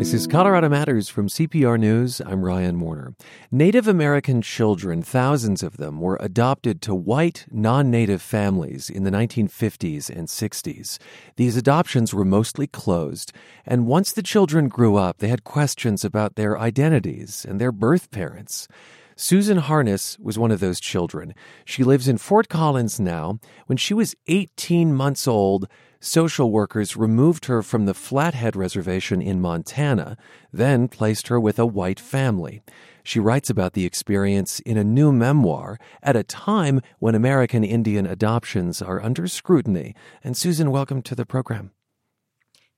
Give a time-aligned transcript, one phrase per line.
[0.00, 2.22] This is Colorado Matters from CPR News.
[2.24, 3.14] I'm Ryan Warner.
[3.50, 9.10] Native American children, thousands of them, were adopted to white, non native families in the
[9.10, 10.96] 1950s and 60s.
[11.36, 13.34] These adoptions were mostly closed,
[13.66, 18.10] and once the children grew up, they had questions about their identities and their birth
[18.10, 18.68] parents.
[19.16, 21.34] Susan Harness was one of those children.
[21.66, 23.38] She lives in Fort Collins now.
[23.66, 25.68] When she was 18 months old,
[26.00, 30.16] social workers removed her from the Flathead Reservation in Montana,
[30.52, 32.62] then placed her with a white family.
[33.04, 38.06] She writes about the experience in a new memoir at a time when American Indian
[38.06, 39.94] adoptions are under scrutiny.
[40.24, 41.72] And Susan, welcome to the program.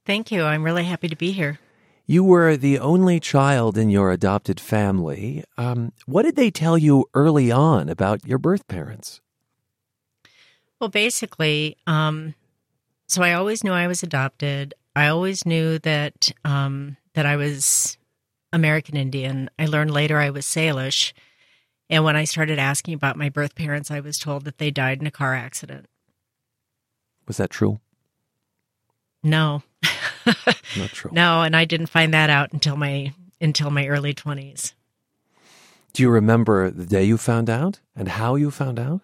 [0.05, 0.43] Thank you.
[0.45, 1.59] I'm really happy to be here.
[2.07, 5.45] You were the only child in your adopted family.
[5.57, 9.21] Um, what did they tell you early on about your birth parents?
[10.81, 12.35] Well, basically, um,
[13.13, 14.75] so I always knew I was adopted.
[14.97, 17.99] I always knew that um, that I was
[18.53, 19.51] American Indian.
[19.59, 21.13] I learned later I was Salish,
[21.91, 25.01] and when I started asking about my birth parents, I was told that they died
[25.01, 25.87] in a car accident.
[27.27, 27.81] Was that true?
[29.23, 29.63] No,
[30.77, 31.11] not true.
[31.13, 34.75] No, and I didn't find that out until my until my early twenties.
[35.93, 39.03] Do you remember the day you found out and how you found out?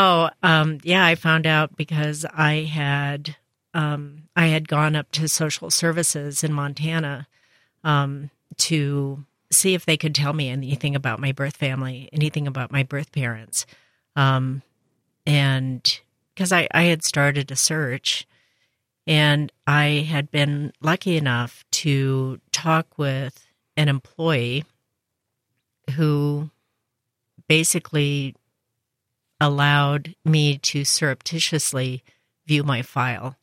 [0.00, 3.34] Oh, um, yeah, I found out because I had
[3.74, 7.26] um, I had gone up to social services in Montana
[7.82, 12.70] um, to see if they could tell me anything about my birth family, anything about
[12.70, 13.66] my birth parents,
[14.14, 14.62] um,
[15.26, 16.00] and
[16.32, 18.24] because I, I had started a search,
[19.04, 24.64] and I had been lucky enough to talk with an employee
[25.96, 26.50] who
[27.48, 28.36] basically
[29.40, 32.02] allowed me to surreptitiously
[32.46, 33.36] view my file.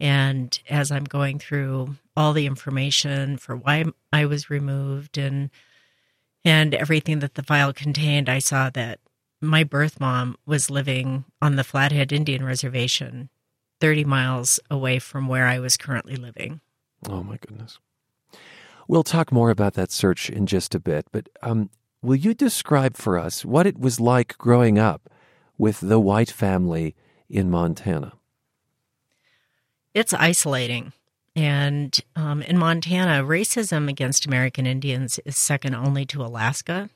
[0.00, 5.50] And as I'm going through all the information for why I was removed and
[6.42, 8.98] and everything that the file contained, I saw that
[9.42, 13.28] my birth mom was living on the Flathead Indian Reservation,
[13.78, 16.62] 30 miles away from where I was currently living.
[17.06, 17.78] Oh my goodness.
[18.88, 21.68] We'll talk more about that search in just a bit, but um,
[22.02, 25.10] will you describe for us what it was like growing up
[25.60, 26.96] with the white family
[27.28, 28.14] in Montana?
[29.92, 30.94] It's isolating.
[31.36, 36.88] And um, in Montana, racism against American Indians is second only to Alaska.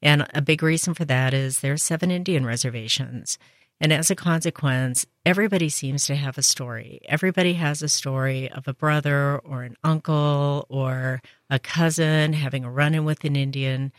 [0.00, 3.38] And a big reason for that is there are seven Indian reservations.
[3.82, 7.00] And as a consequence, everybody seems to have a story.
[7.06, 12.70] Everybody has a story of a brother or an uncle or a cousin having a
[12.70, 13.92] run in with an Indian.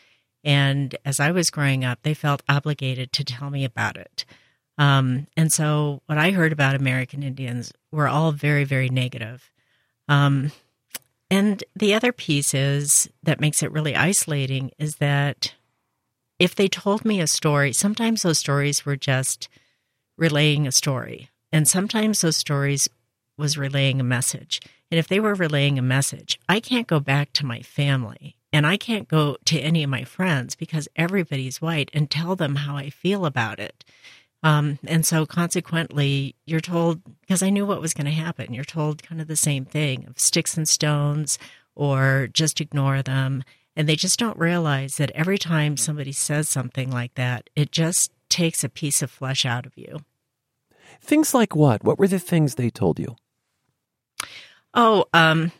[0.44, 4.26] And as I was growing up, they felt obligated to tell me about it.
[4.78, 9.52] Um, and so what I heard about American Indians were all very, very negative.
[10.08, 10.52] Um,
[11.30, 15.54] and the other piece is that makes it really isolating is that
[16.40, 19.48] if they told me a story, sometimes those stories were just
[20.18, 21.30] relaying a story.
[21.52, 22.90] And sometimes those stories
[23.38, 24.60] was relaying a message.
[24.90, 28.68] And if they were relaying a message, I can't go back to my family and
[28.68, 32.76] I can't go to any of my friends because everybody's white and tell them how
[32.76, 33.86] I feel about it.
[34.44, 38.64] Um, and so consequently, you're told, because I knew what was going to happen, you're
[38.64, 41.38] told kind of the same thing of sticks and stones
[41.76, 43.44] or just ignore them.
[43.76, 48.12] And they just don't realize that every time somebody says something like that, it just
[48.30, 50.00] takes a piece of flesh out of you.
[51.02, 51.84] Things like what?
[51.84, 53.16] What were the things they told you?
[54.74, 55.52] Oh, um,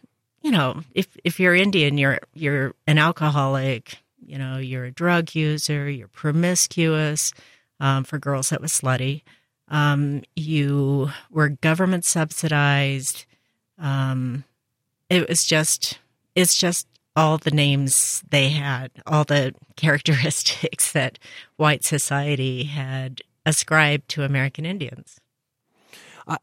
[0.42, 3.98] you know, if if you're Indian, you're you're an alcoholic.
[4.24, 5.90] You know, you're a drug user.
[5.90, 7.34] You're promiscuous.
[7.80, 9.24] Um, for girls, that was slutty.
[9.68, 13.26] Um, you were government subsidized.
[13.80, 14.44] Um,
[15.10, 15.98] it was just,
[16.36, 21.18] it's just all the names they had, all the characteristics that
[21.56, 25.20] white society had ascribed to American Indians.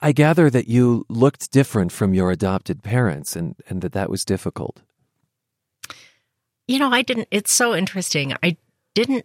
[0.00, 4.24] I gather that you looked different from your adopted parents and, and that that was
[4.24, 4.80] difficult.
[6.66, 8.34] You know, I didn't, it's so interesting.
[8.42, 8.57] I
[8.95, 9.24] didn't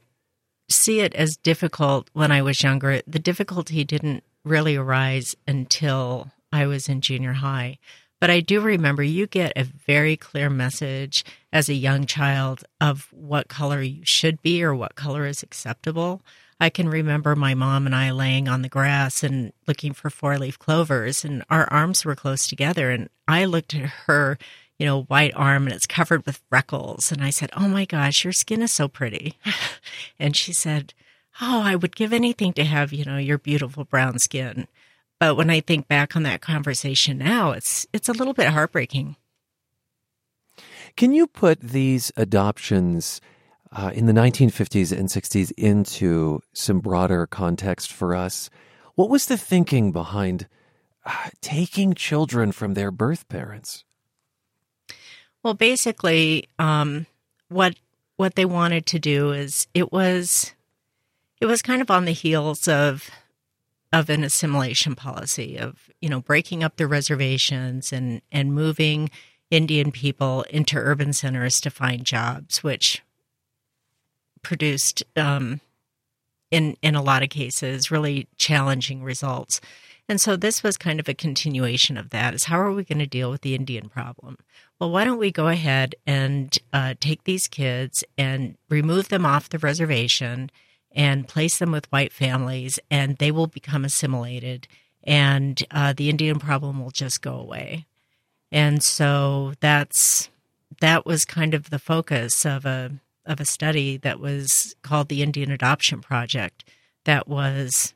[0.70, 3.02] see it as difficult when I was younger.
[3.06, 7.80] The difficulty didn't really arise until I was in junior high.
[8.20, 13.10] But I do remember you get a very clear message as a young child of
[13.12, 16.22] what color you should be or what color is acceptable.
[16.60, 20.38] I can remember my mom and I laying on the grass and looking for four
[20.38, 22.92] leaf clovers, and our arms were close together.
[22.92, 24.38] And I looked at her,
[24.78, 27.12] you know, white arm and it's covered with freckles.
[27.12, 29.38] And I said, Oh my gosh, your skin is so pretty.
[30.20, 30.94] and she said,
[31.42, 34.68] Oh, I would give anything to have, you know, your beautiful brown skin.
[35.20, 39.16] But when I think back on that conversation now, it's it's a little bit heartbreaking.
[40.96, 43.20] Can you put these adoptions
[43.74, 48.50] uh, in the 1950s and 60s into some broader context for us?
[48.96, 50.48] What was the thinking behind
[51.06, 53.84] uh, taking children from their birth parents?
[55.42, 57.06] Well, basically, um,
[57.50, 57.76] what
[58.16, 60.54] what they wanted to do is it was
[61.42, 63.10] it was kind of on the heels of
[63.92, 69.10] of an assimilation policy of you know breaking up the reservations and and moving
[69.52, 73.04] Indian people into urban centers to find jobs, which
[74.44, 75.62] produced um,
[76.52, 79.60] in in a lot of cases really challenging results.
[80.10, 83.00] And so this was kind of a continuation of that is how are we going
[83.00, 84.38] to deal with the Indian problem?
[84.78, 89.50] Well, why don't we go ahead and uh, take these kids and remove them off
[89.50, 90.52] the reservation
[90.92, 94.68] and place them with white families and they will become assimilated
[95.04, 97.86] and uh, the Indian problem will just go away.
[98.52, 100.30] And so that's
[100.80, 102.92] that was kind of the focus of a
[103.26, 106.64] of a study that was called the Indian Adoption Project
[107.06, 107.94] that was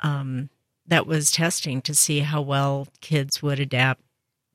[0.00, 0.48] um,
[0.86, 4.02] that was testing to see how well kids would adapt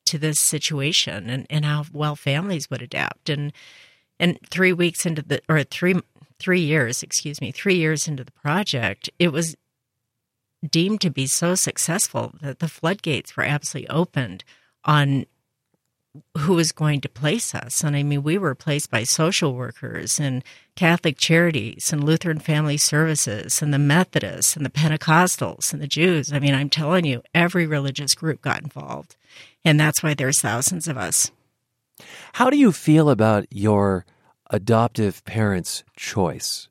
[0.05, 3.29] to this situation and, and how well families would adapt.
[3.29, 3.53] And
[4.19, 5.95] and three weeks into the or three
[6.39, 9.55] three years excuse me three years into the project it was
[10.69, 14.43] deemed to be so successful that the floodgates were absolutely opened
[14.83, 15.25] on
[16.37, 17.83] who was going to place us.
[17.83, 20.43] And I mean, we were placed by social workers and
[20.75, 26.31] Catholic charities and Lutheran Family Services and the Methodists and the Pentecostals and the Jews.
[26.31, 29.15] I mean, I'm telling you, every religious group got involved.
[29.63, 31.31] And that's why there's thousands of us.
[32.33, 34.05] How do you feel about your
[34.49, 36.67] adoptive parents' choice?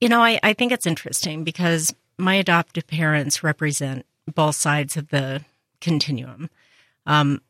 [0.00, 5.08] You know, I, I think it's interesting because my adoptive parents represent both sides of
[5.08, 5.44] the
[5.80, 6.50] continuum.
[7.06, 7.40] Um,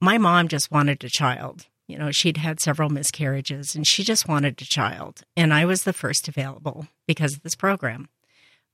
[0.00, 1.66] my mom just wanted a child.
[1.86, 5.22] You know, she'd had several miscarriages and she just wanted a child.
[5.36, 8.08] And I was the first available because of this program.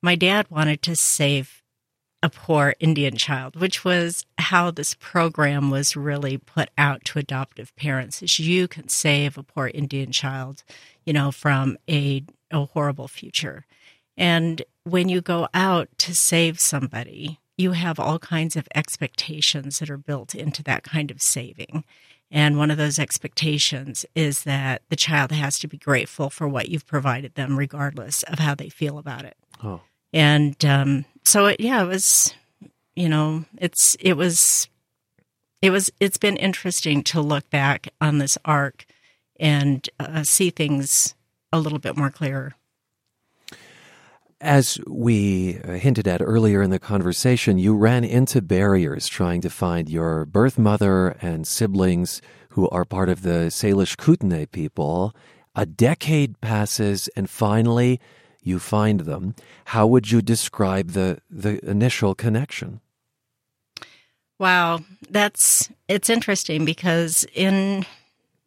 [0.03, 1.63] My dad wanted to save
[2.23, 7.75] a poor Indian child, which was how this program was really put out to adoptive
[7.75, 10.63] parents is you can save a poor Indian child,
[11.05, 13.67] you know, from a, a horrible future.
[14.17, 19.89] And when you go out to save somebody, you have all kinds of expectations that
[19.89, 21.85] are built into that kind of saving.
[22.31, 26.69] And one of those expectations is that the child has to be grateful for what
[26.69, 29.37] you've provided them, regardless of how they feel about it.
[29.63, 29.81] Oh.
[30.13, 32.35] And um, so, it, yeah, it was,
[32.97, 34.69] you know, it's it was,
[35.61, 38.87] it was, it's been interesting to look back on this arc
[39.39, 41.15] and uh, see things
[41.53, 42.55] a little bit more clearer.
[44.43, 49.49] As we uh, hinted at earlier in the conversation, you ran into barriers trying to
[49.49, 55.15] find your birth mother and siblings who are part of the Salish Kootenai people.
[55.55, 58.01] A decade passes and finally
[58.43, 59.37] you find them.
[59.67, 62.81] How would you describe the, the initial connection?
[64.41, 67.87] Wow, that's it's interesting because in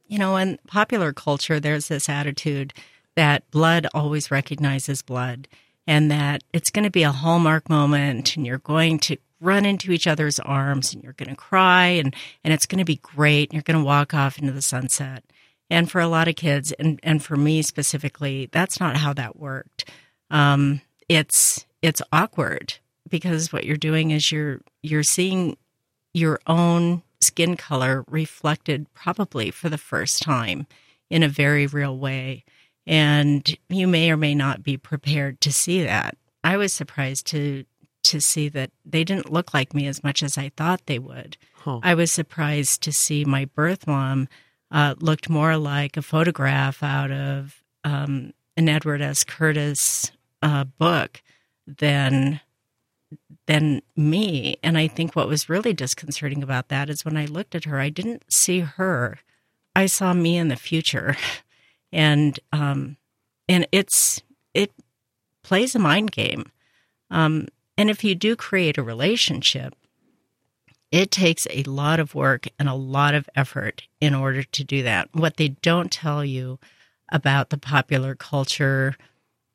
[0.08, 2.74] you know in popular culture there's this attitude
[3.16, 5.48] that blood always recognizes blood
[5.88, 9.92] and that it's going to be a hallmark moment and you're going to run into
[9.92, 13.50] each other's arms and you're going to cry and, and it's going to be great
[13.50, 15.24] and you're going to walk off into the sunset.
[15.70, 19.38] And for a lot of kids, and, and for me specifically, that's not how that
[19.38, 19.90] worked.
[20.30, 22.76] Um, it's it's awkward
[23.10, 25.58] because what you're doing is you're you're seeing
[26.14, 30.68] your own skin color reflected probably for the first time
[31.10, 32.44] in a very real way.
[32.88, 36.18] And you may or may not be prepared to see that.
[36.44, 37.66] I was surprised to
[38.04, 41.38] to see that they didn't look like me as much as I thought they would.
[41.56, 41.80] Huh.
[41.82, 44.28] I was surprised to see my birth mom
[44.70, 49.24] uh, looked more like a photograph out of um, an Edward S.
[49.24, 50.12] Curtis
[50.42, 51.24] uh, book
[51.66, 52.42] than
[53.48, 54.58] than me.
[54.64, 57.80] And I think what was really disconcerting about that is when I looked at her,
[57.80, 59.20] I didn't see her.
[59.76, 61.16] I saw me in the future.
[61.96, 62.98] and um,
[63.48, 64.22] and it's
[64.54, 64.72] it
[65.42, 66.52] plays a mind game.
[67.10, 67.48] Um,
[67.78, 69.74] and if you do create a relationship,
[70.92, 74.84] it takes a lot of work and a lot of effort in order to do
[74.84, 75.10] that.
[75.14, 76.60] What they don't tell you
[77.12, 78.96] about the popular culture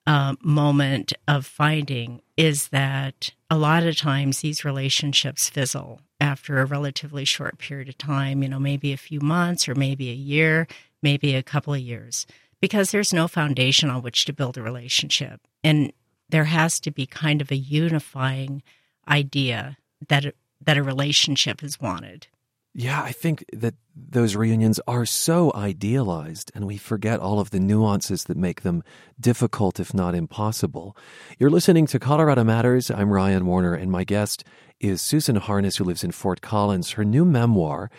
[0.06, 6.66] uh, moment of finding is that a lot of times these relationships fizzle after a
[6.66, 10.66] relatively short period of time, you know, maybe a few months or maybe a year
[11.02, 12.26] maybe a couple of years,
[12.60, 15.40] because there's no foundation on which to build a relationship.
[15.64, 15.92] And
[16.28, 18.62] there has to be kind of a unifying
[19.08, 19.76] idea
[20.08, 22.26] that that a relationship is wanted.
[22.72, 27.58] Yeah, I think that those reunions are so idealized, and we forget all of the
[27.58, 28.84] nuances that make them
[29.18, 30.96] difficult, if not impossible.
[31.38, 32.90] You're listening to Colorado Matters.
[32.90, 34.44] I'm Ryan Warner, and my guest
[34.78, 36.92] is Susan Harness, who lives in Fort Collins.
[36.92, 37.90] Her new memoir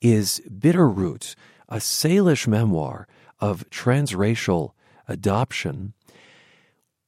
[0.00, 1.34] is Bitter Bitterroot,
[1.70, 3.06] a Salish memoir
[3.38, 4.72] of transracial
[5.08, 5.94] adoption.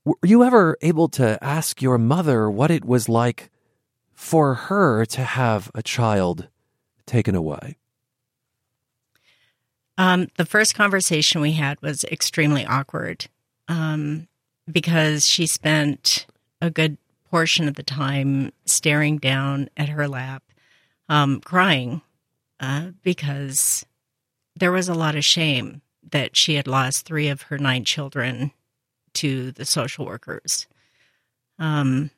[0.05, 3.51] Were you ever able to ask your mother what it was like
[4.13, 6.49] for her to have a child
[7.07, 7.77] taken away?
[9.99, 13.27] Um, the first conversation we had was extremely awkward
[13.69, 14.27] um,
[14.71, 16.27] because she spent
[16.61, 16.97] a good
[17.31, 20.43] portion of the time staring down at her lap,
[21.09, 22.01] um, crying
[22.61, 23.85] uh, because
[24.57, 28.53] there was a lot of shame that she had lost three of her nine children
[29.15, 30.67] to the social workers.
[31.59, 32.11] Um,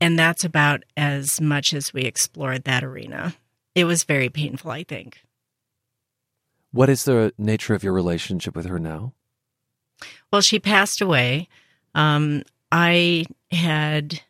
[0.00, 3.34] and that's about as much as we explored that arena.
[3.74, 5.22] It was very painful, I think.
[6.72, 9.12] What is the nature of your relationship with her now?
[10.30, 11.48] Well, she passed away.
[11.94, 14.20] Um, I had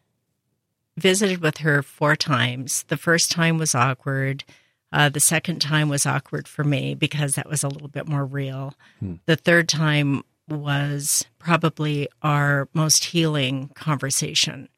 [0.96, 2.84] visited with her four times.
[2.84, 4.44] The first time was awkward.
[4.92, 8.24] Uh, the second time was awkward for me because that was a little bit more
[8.24, 8.74] real.
[9.00, 9.14] Hmm.
[9.26, 14.68] The third time was probably our most healing conversation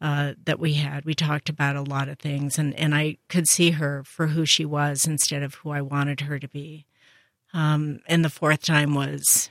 [0.00, 1.04] uh, that we had.
[1.04, 4.44] We talked about a lot of things, and, and I could see her for who
[4.44, 6.84] she was instead of who I wanted her to be.
[7.54, 9.50] Um, and the fourth time was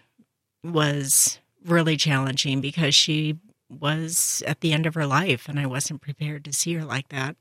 [0.64, 3.38] was really challenging because she
[3.70, 7.10] was at the end of her life, and I wasn't prepared to see her like
[7.10, 7.36] that.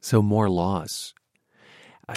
[0.00, 1.12] So more loss.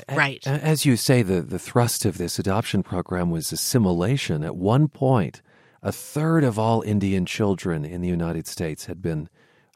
[0.10, 0.46] Right.
[0.48, 4.44] As you say, the, the thrust of this adoption program was assimilation.
[4.44, 5.42] At one point,
[5.82, 9.30] a third of all Indian children in the United States had been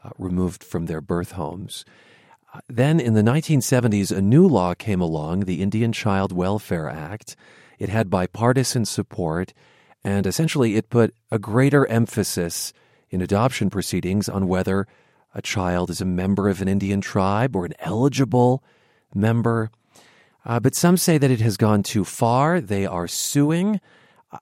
[0.04, 1.86] uh, removed from their birth homes.
[2.54, 7.36] Uh, then in the 1970s, a new law came along, the Indian Child Welfare Act.
[7.78, 9.54] It had bipartisan support,
[10.04, 12.74] and essentially it put a greater emphasis
[13.10, 14.88] in adoption proceedings on whether
[15.36, 18.64] a child is a member of an Indian tribe or an eligible
[19.14, 19.72] member.
[20.48, 22.60] Uh, but some say that it has gone too far.
[22.60, 23.80] They are suing.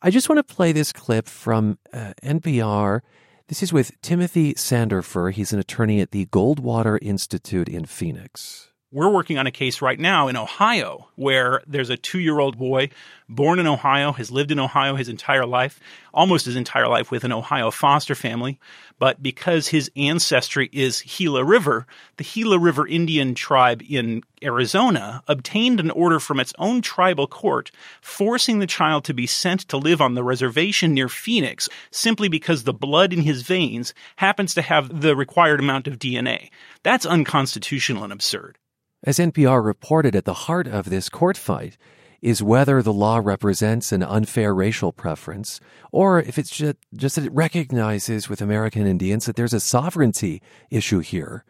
[0.01, 3.01] I just want to play this clip from uh, NPR
[3.47, 5.31] this is with Timothy Sandefur.
[5.31, 8.71] He's an attorney at the Goldwater Institute in Phoenix.
[8.95, 12.57] We're working on a case right now in Ohio where there's a two year old
[12.57, 12.91] boy
[13.27, 15.81] born in Ohio, has lived in Ohio his entire life,
[16.13, 18.57] almost his entire life with an Ohio foster family.
[18.97, 25.81] But because his ancestry is Gila River, the Gila River Indian tribe in Arizona obtained
[25.81, 29.99] an order from its own tribal court forcing the child to be sent to live
[29.99, 35.01] on the reservation near Phoenix simply because the blood in his veins happens to have
[35.01, 36.49] the required amount of DNA.
[36.81, 38.57] That's unconstitutional and absurd.
[39.05, 41.77] As NPR reported, at the heart of this court fight
[42.23, 45.59] is whether the law represents an unfair racial preference
[45.91, 50.41] or if it's just, just that it recognizes with American Indians that there's a sovereignty
[50.71, 51.45] issue here.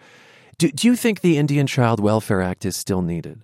[0.58, 3.42] Do, do you think the Indian Child Welfare Act is still needed?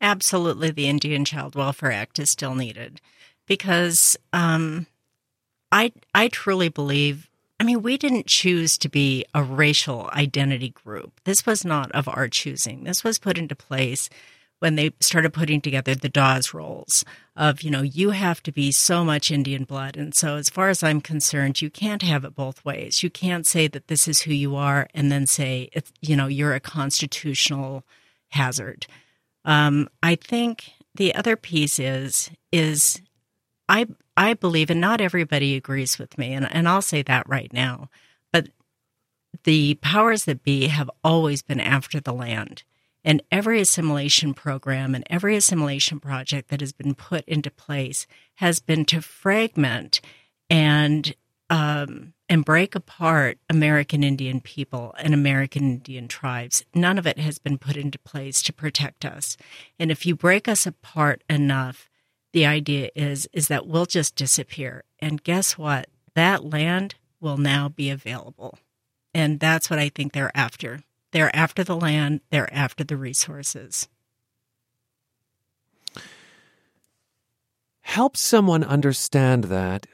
[0.00, 3.00] Absolutely, the Indian Child Welfare Act is still needed
[3.46, 4.88] because um,
[5.70, 7.29] I I truly believe
[7.60, 11.20] I mean, we didn't choose to be a racial identity group.
[11.24, 12.84] This was not of our choosing.
[12.84, 14.08] This was put into place
[14.60, 17.04] when they started putting together the Dawes rolls
[17.36, 19.98] of, you know, you have to be so much Indian blood.
[19.98, 23.02] And so, as far as I'm concerned, you can't have it both ways.
[23.02, 25.68] You can't say that this is who you are and then say,
[26.00, 27.84] you know, you're a constitutional
[28.30, 28.86] hazard.
[29.44, 33.02] Um, I think the other piece is, is
[33.68, 33.86] I
[34.20, 37.88] I believe, and not everybody agrees with me, and, and I'll say that right now,
[38.30, 38.50] but
[39.44, 42.62] the powers that be have always been after the land.
[43.02, 48.60] And every assimilation program and every assimilation project that has been put into place has
[48.60, 50.02] been to fragment
[50.50, 51.14] and
[51.48, 56.62] um, and break apart American Indian people and American Indian tribes.
[56.74, 59.38] None of it has been put into place to protect us.
[59.78, 61.89] And if you break us apart enough,
[62.32, 64.84] the idea is is that we'll just disappear.
[64.98, 65.88] And guess what?
[66.14, 68.58] That land will now be available.
[69.14, 70.80] And that's what I think they're after.
[71.12, 73.88] They're after the land, they're after the resources.
[77.82, 79.86] Help someone understand that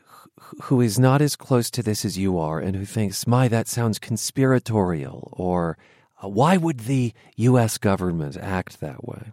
[0.64, 3.66] who is not as close to this as you are and who thinks, my, that
[3.66, 5.78] sounds conspiratorial, or
[6.20, 7.78] why would the U.S.
[7.78, 9.32] government act that way?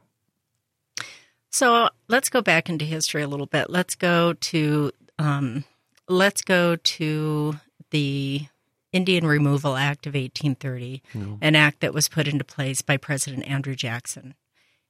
[1.53, 3.69] So let's go back into history a little bit.
[3.69, 5.65] Let's go to um,
[6.09, 7.59] let's go to
[7.91, 8.47] the
[8.91, 11.37] Indian Removal Act of 1830, no.
[11.41, 14.33] an act that was put into place by President Andrew Jackson.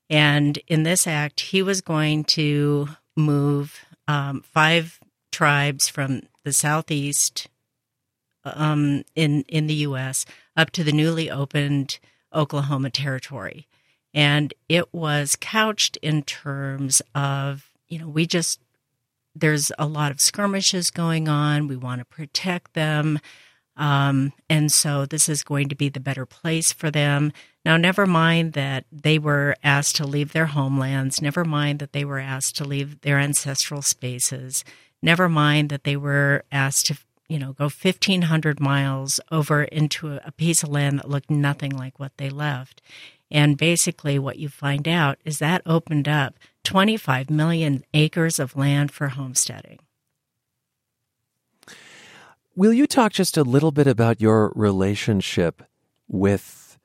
[0.10, 5.02] And in this act, he was going to move um, five
[5.34, 7.50] tribes from the southeast
[8.46, 10.26] um, in in the U.S.
[10.56, 12.00] up to the newly opened
[12.34, 13.68] Oklahoma Territory,
[14.14, 18.60] and it was couched in terms of you know we just
[19.36, 21.68] there's a lot of skirmishes going on.
[21.68, 23.20] We want to protect them.
[23.76, 27.34] Um, and so this is going to be the better place for them.
[27.66, 32.06] Now, never mind that they were asked to leave their homelands, never mind that they
[32.06, 34.64] were asked to leave their ancestral spaces,
[35.02, 40.32] never mind that they were asked to, you know, go 1,500 miles over into a
[40.32, 42.82] piece of land that looked nothing like what they left.
[43.34, 48.92] And basically, what you find out is that opened up 25 million acres of land
[48.92, 49.80] for homesteading.
[52.56, 55.64] Will you talk just a little bit about your relationship
[56.08, 56.78] with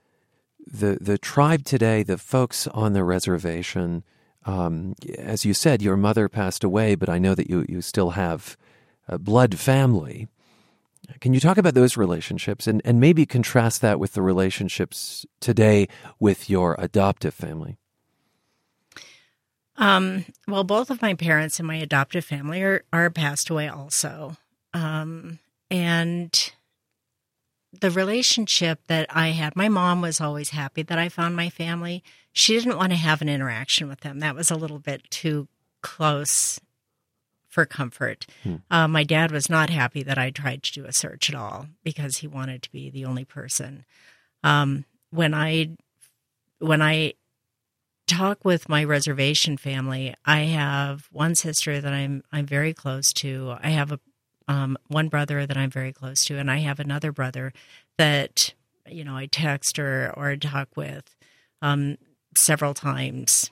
[0.66, 4.02] the the tribe today, the folks on the reservation?
[4.46, 8.10] Um, as you said, your mother passed away, but I know that you you still
[8.10, 8.56] have
[9.06, 10.28] a blood family.
[11.20, 15.88] Can you talk about those relationships and, and maybe contrast that with the relationships today
[16.20, 17.78] with your adoptive family?
[19.76, 24.36] Um, well, both of my parents and my adoptive family are, are passed away also.
[24.74, 25.38] Um,
[25.70, 26.52] and
[27.72, 32.02] the relationship that I had, my mom was always happy that I found my family.
[32.32, 34.18] She didn't want to have an interaction with them.
[34.18, 35.48] That was a little bit too
[35.80, 36.60] close
[37.48, 38.26] for comfort.
[38.42, 38.56] Hmm.
[38.70, 41.66] Uh, my dad was not happy that I tried to do a search at all
[41.82, 43.84] because he wanted to be the only person.
[44.44, 45.76] Um, when I
[46.60, 47.14] when I
[48.06, 53.56] talk with my reservation family, I have one sister that I'm I'm very close to.
[53.60, 54.00] I have a
[54.48, 57.52] um, one brother that I'm very close to, and I have another brother
[57.96, 58.54] that
[58.86, 61.16] you know I text or or talk with
[61.62, 61.96] um,
[62.36, 63.50] several times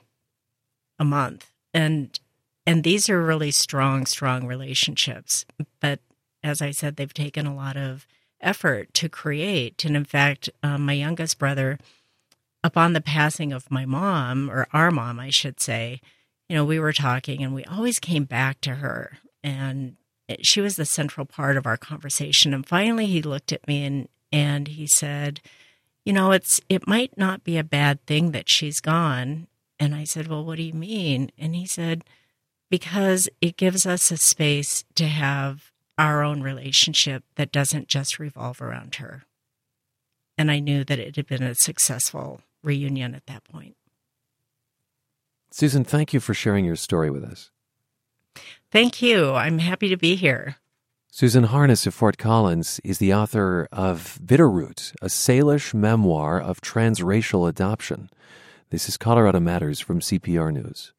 [0.99, 2.19] a month, and
[2.67, 5.45] and these are really strong, strong relationships.
[5.79, 5.99] But
[6.43, 8.05] as I said, they've taken a lot of
[8.41, 11.79] effort to create, and in fact, um, my youngest brother,
[12.63, 16.01] upon the passing of my mom or our mom, I should say,
[16.47, 19.95] you know, we were talking, and we always came back to her and
[20.41, 22.53] she was the central part of our conversation.
[22.53, 25.39] And finally, he looked at me and and he said,
[26.05, 29.47] "You know, it's it might not be a bad thing that she's gone."
[29.79, 32.03] And I said, "Well, what do you mean?" And he said,
[32.69, 38.61] "Because it gives us a space to have our own relationship that doesn't just revolve
[38.61, 39.23] around her."
[40.37, 43.75] And I knew that it had been a successful reunion at that point.
[45.49, 47.49] Susan, thank you for sharing your story with us.
[48.69, 49.33] Thank you.
[49.33, 50.57] I'm happy to be here.
[51.09, 57.49] Susan Harness of Fort Collins is the author of Bitterroot, a Salish memoir of transracial
[57.49, 58.09] adoption.
[58.69, 60.93] This is Colorado Matters from CPR News.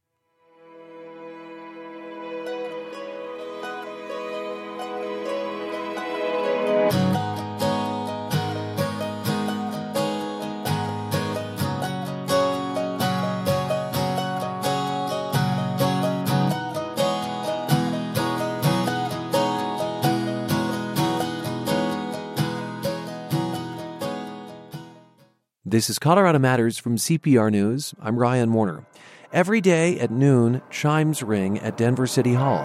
[25.70, 27.94] This is Colorado Matters from CPR News.
[28.00, 28.86] I'm Ryan Warner.
[29.34, 32.62] Every day at noon, chimes ring at Denver City Hall.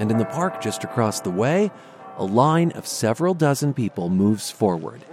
[0.00, 1.70] And in the park just across the way,
[2.16, 5.04] a line of several dozen people moves forward.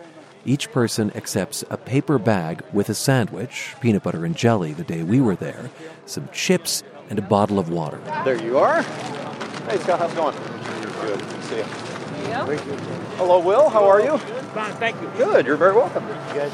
[0.44, 5.04] Each person accepts a paper bag with a sandwich, peanut butter and jelly the day
[5.04, 5.70] we were there,
[6.08, 8.02] some chips, and a bottle of water.
[8.26, 8.82] There you are.
[8.82, 10.36] Hey, Scott, how's it going?
[10.36, 11.20] Good.
[11.20, 11.89] Good to see you.
[12.32, 13.70] Hello, Will.
[13.70, 14.18] How are you?
[14.18, 15.10] Fine, thank you.
[15.18, 15.46] Good.
[15.46, 16.04] You're very welcome.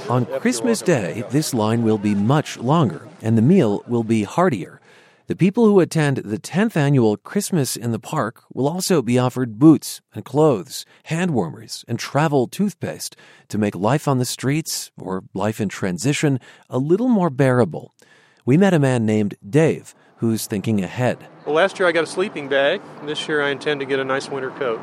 [0.09, 4.79] On Christmas Day, this line will be much longer, and the meal will be heartier.
[5.27, 9.59] The people who attend the 10th annual Christmas in the Park will also be offered
[9.59, 13.15] boots and clothes, hand warmers, and travel toothpaste
[13.49, 17.93] to make life on the streets, or life in transition, a little more bearable.
[18.45, 21.17] We met a man named Dave who's thinking ahead.
[21.45, 22.81] Well, last year I got a sleeping bag.
[23.03, 24.79] This year I intend to get a nice winter coat.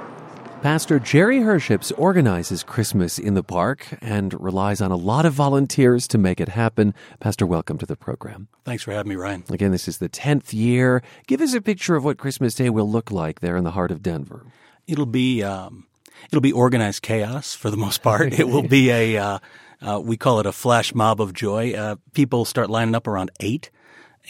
[0.63, 6.07] Pastor Jerry Herships organizes Christmas in the park and relies on a lot of volunteers
[6.07, 6.95] to make it happen.
[7.19, 8.47] Pastor, welcome to the program.
[8.65, 9.43] Thanks for having me, Ryan.
[9.51, 11.03] Again, this is the 10th year.
[11.27, 13.91] Give us a picture of what Christmas Day will look like there in the heart
[13.91, 14.47] of Denver.
[14.87, 15.89] It'll be um,
[16.31, 18.33] it'll be organized chaos for the most part.
[18.33, 19.39] it will be a uh,
[19.81, 21.73] uh, we call it a flash mob of joy.
[21.73, 23.73] Uh, people start lining up around eight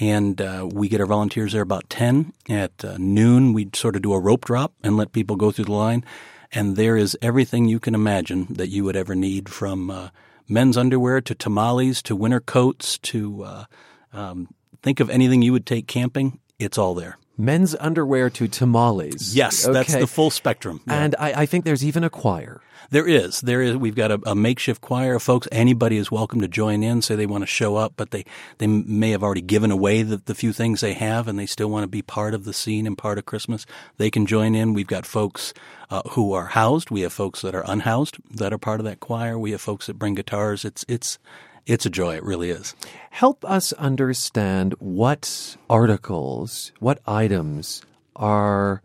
[0.01, 2.33] And uh, we get our volunteers there about 10.
[2.49, 5.67] At uh, noon, we sort of do a rope drop and let people go through
[5.67, 6.05] the line.
[6.51, 10.09] And there is everything you can imagine that you would ever need from uh,
[10.49, 13.65] men's underwear to tamales to winter coats to uh,
[14.13, 14.49] um,
[14.83, 16.41] think of anything you would take camping.
[16.59, 17.17] It's all there.
[17.39, 19.35] Men's underwear to tamales.
[19.35, 20.81] Yes, that's the full spectrum.
[20.87, 21.03] Yeah.
[21.03, 22.61] And I, I think there's even a choir.
[22.91, 23.41] There is.
[23.41, 23.75] There is.
[23.75, 25.49] We've got a, a makeshift choir of folks.
[25.51, 28.27] Anybody is welcome to join in, say they want to show up, but they,
[28.59, 31.71] they may have already given away the, the few things they have and they still
[31.71, 33.65] want to be part of the scene and part of Christmas.
[33.97, 34.75] They can join in.
[34.75, 35.55] We've got folks
[35.89, 36.91] uh, who are housed.
[36.91, 39.39] We have folks that are unhoused that are part of that choir.
[39.39, 40.65] We have folks that bring guitars.
[40.67, 41.19] It's, it's,
[41.67, 42.17] it's a joy.
[42.17, 42.75] It really is.
[43.11, 47.83] Help us understand what articles, what items
[48.17, 48.83] are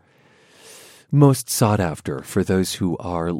[1.10, 3.32] most sought after for those who are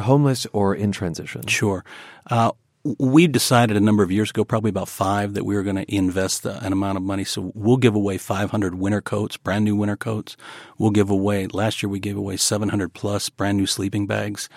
[0.00, 1.46] homeless or in transition.
[1.46, 1.84] Sure.
[2.30, 2.52] Uh,
[2.98, 5.94] we decided a number of years ago, probably about five, that we were going to
[5.94, 7.24] invest uh, an amount of money.
[7.24, 10.36] So we'll give away 500 winter coats, brand new winter coats.
[10.78, 14.48] We'll give away, last year we gave away 700 plus brand new sleeping bags.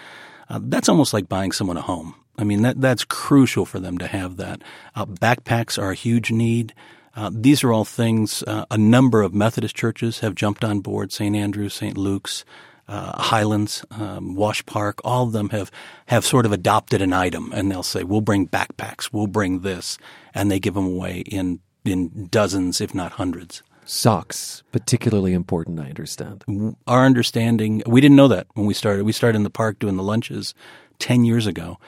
[0.49, 2.15] Uh, that's almost like buying someone a home.
[2.37, 4.61] I mean, that, that's crucial for them to have that.
[4.95, 6.73] Uh, backpacks are a huge need.
[7.15, 11.11] Uh, these are all things uh, a number of Methodist churches have jumped on board,
[11.11, 11.35] St.
[11.35, 11.97] Andrews, St.
[11.97, 12.45] Luke's,
[12.87, 15.69] uh, Highlands, um, Wash Park, all of them have,
[16.07, 19.97] have sort of adopted an item and they'll say, we'll bring backpacks, we'll bring this,
[20.33, 23.61] and they give them away in, in dozens, if not hundreds.
[23.89, 26.43] Socks, particularly important, I understand.
[26.85, 29.03] Our understanding, we didn't know that when we started.
[29.03, 30.53] We started in the park doing the lunches
[30.99, 31.79] 10 years ago,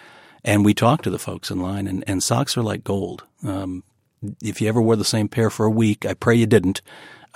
[0.43, 3.25] and we talked to the folks in line, and, and socks are like gold.
[3.43, 3.83] Um,
[4.41, 6.81] if you ever wore the same pair for a week, I pray you didn't.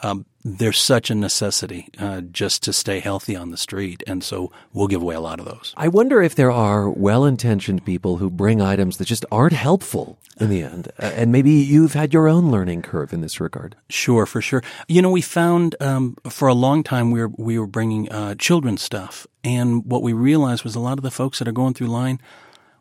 [0.03, 4.51] Um, they're such a necessity uh, just to stay healthy on the street, and so
[4.73, 5.73] we'll give away a lot of those.
[5.75, 10.19] I wonder if there are well intentioned people who bring items that just aren't helpful
[10.39, 10.89] in the end.
[10.99, 13.75] Uh, and maybe you've had your own learning curve in this regard.
[13.89, 14.61] Sure, for sure.
[14.87, 18.35] You know, we found um, for a long time we were we were bringing uh,
[18.35, 21.73] children's stuff, and what we realized was a lot of the folks that are going
[21.73, 22.19] through line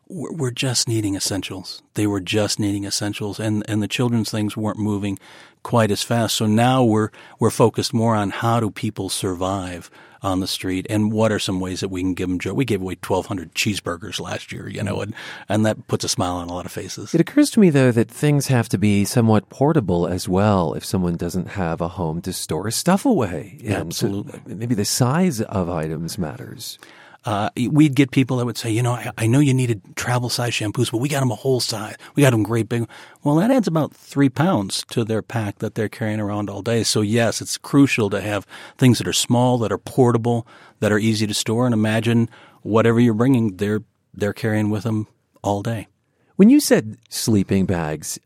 [0.07, 1.81] were, just needing essentials.
[1.95, 5.19] They were just needing essentials, and and the children's things weren't moving
[5.63, 6.35] quite as fast.
[6.35, 9.89] So now we're we're focused more on how do people survive
[10.25, 12.51] on the street and what are some ways that we can give them joy.
[12.53, 15.13] We gave away 1,200 cheeseburgers last year, you know, and,
[15.47, 17.13] and that puts a smile on a lot of faces.
[17.13, 20.83] It occurs to me, though, that things have to be somewhat portable as well if
[20.83, 23.59] someone doesn't have a home to store stuff away.
[23.61, 24.41] So Absolutely.
[24.47, 26.79] maybe the size of items matters.
[27.25, 30.29] Uh, we'd get people that would say, you know, I, I know you needed travel
[30.29, 31.95] size shampoos, but we got them a whole size.
[32.13, 32.87] We got them great big.
[33.23, 36.83] Well, that adds about three pounds to their pack that they're carrying around all day.
[36.83, 38.45] So yes, it's crucial to have
[38.77, 40.45] things that are small, that are portable,
[40.81, 41.65] that are easy to store.
[41.65, 42.29] And imagine
[42.61, 43.81] whatever you're bringing, they're
[44.13, 45.07] they're carrying with them
[45.41, 45.87] all day.
[46.35, 48.19] When you said sleeping bags,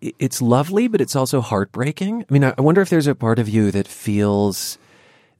[0.00, 2.22] it's lovely, but it's also heartbreaking.
[2.22, 4.78] I mean, I I wonder if there's a part of you that feels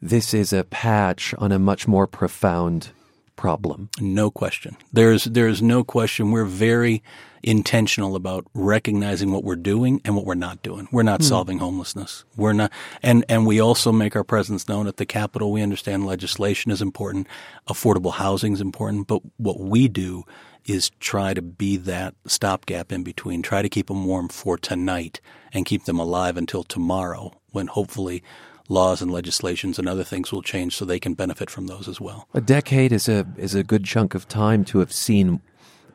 [0.03, 2.91] this is a patch on a much more profound
[3.37, 3.91] problem.
[4.01, 4.77] No question.
[4.93, 6.33] There's there's no question.
[6.33, 7.03] We're very
[7.43, 10.89] intentional about recognizing what we're doing and what we're not doing.
[10.91, 11.27] We're not hmm.
[11.27, 12.25] solving homelessness.
[12.37, 12.73] We're not
[13.03, 15.53] and and we also make our presence known at the Capitol.
[15.53, 17.29] We understand legislation is important,
[17.69, 20.25] affordable housing is important, but what we do
[20.65, 23.41] is try to be that stopgap in between.
[23.41, 25.21] Try to keep them warm for tonight
[25.53, 28.23] and keep them alive until tomorrow when hopefully
[28.69, 32.01] laws and legislations and other things will change so they can benefit from those as
[32.01, 32.29] well.
[32.35, 35.41] A decade is a is a good chunk of time to have seen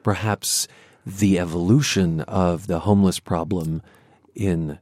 [0.03, 0.67] perhaps
[1.05, 3.81] the evolution of the homeless problem
[4.35, 4.79] in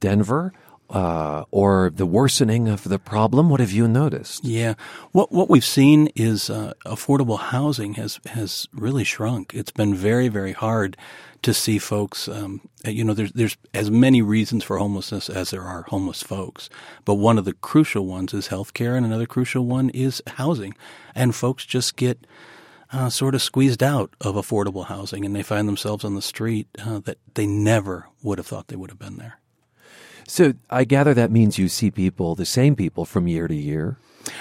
[0.00, 0.52] Denver
[0.90, 3.50] uh, or the worsening of the problem.
[3.50, 4.44] What have you noticed?
[4.44, 4.74] Yeah,
[5.12, 9.54] what what we've seen is uh, affordable housing has has really shrunk.
[9.54, 10.96] It's been very very hard
[11.42, 12.28] to see folks.
[12.28, 16.68] Um, you know, there's there's as many reasons for homelessness as there are homeless folks,
[17.04, 20.74] but one of the crucial ones is healthcare, and another crucial one is housing,
[21.14, 22.26] and folks just get.
[22.92, 26.68] Uh, sort of squeezed out of affordable housing, and they find themselves on the street
[26.78, 29.40] uh, that they never would have thought they would have been there.
[30.26, 33.96] So I gather that means you see people, the same people, from year to year.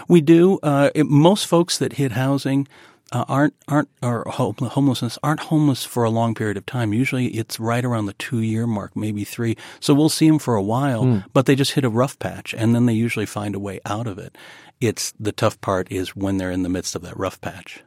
[0.07, 0.59] We do.
[0.63, 2.67] Uh, it, most folks that hit housing
[3.11, 6.91] uh, aren't aren't or home, homelessness aren't homeless for a long period of time.
[6.91, 9.55] Usually, it's right around the two year mark, maybe three.
[9.79, 12.73] So we'll see them for a while, but they just hit a rough patch, and
[12.73, 14.35] then they usually find a way out of it.
[14.81, 17.83] It's the tough part is when they're in the midst of that rough patch.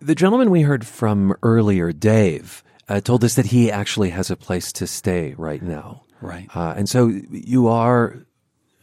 [0.00, 4.36] The gentleman we heard from earlier, Dave, uh, told us that he actually has a
[4.36, 6.02] place to stay right now.
[6.20, 6.48] Right.
[6.54, 8.26] Uh, and so you are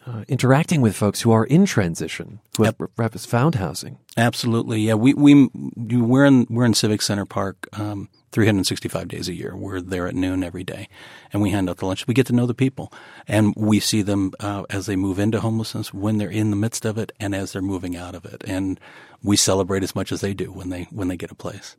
[0.06, 3.98] uh, interacting with folks who are in transition, who have perhaps found housing.
[4.18, 4.94] Absolutely, yeah.
[4.96, 7.68] We we we're in we're in Civic Center Park.
[7.74, 9.56] Um, 365 days a year.
[9.56, 10.90] We're there at noon every day,
[11.32, 12.08] and we hand out the lunch.
[12.08, 12.92] We get to know the people,
[13.28, 16.84] and we see them uh, as they move into homelessness, when they're in the midst
[16.84, 18.44] of it, and as they're moving out of it.
[18.46, 18.80] And
[19.22, 21.78] we celebrate as much as they do when they when they get a place.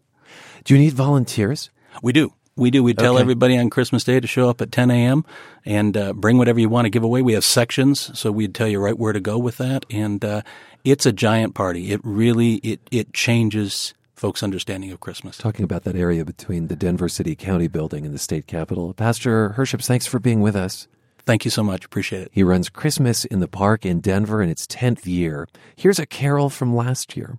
[0.62, 1.70] Do you need volunteers?
[2.02, 2.32] We do.
[2.56, 2.84] We do.
[2.84, 5.24] We tell everybody on Christmas Day to show up at 10 a.m.
[5.64, 7.20] and uh, bring whatever you want to give away.
[7.20, 9.84] We have sections, so we'd tell you right where to go with that.
[9.90, 10.42] And uh,
[10.84, 11.90] it's a giant party.
[11.90, 15.36] It really it it changes folks' understanding of Christmas.
[15.36, 18.94] Talking about that area between the Denver City County building and the state capitol.
[18.94, 20.86] Pastor Herships, thanks for being with us.
[21.26, 21.84] Thank you so much.
[21.84, 22.30] Appreciate it.
[22.32, 25.48] He runs Christmas in the Park in Denver in its 10th year.
[25.74, 27.38] Here's a carol from last year.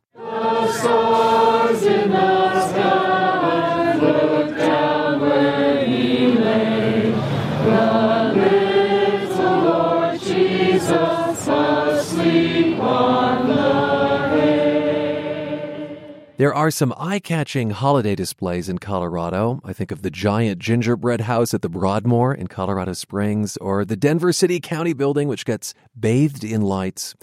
[16.38, 19.62] There are some eye catching holiday displays in Colorado.
[19.64, 23.96] I think of the giant gingerbread house at the Broadmoor in Colorado Springs, or the
[23.96, 27.16] Denver City County building, which gets bathed in lights.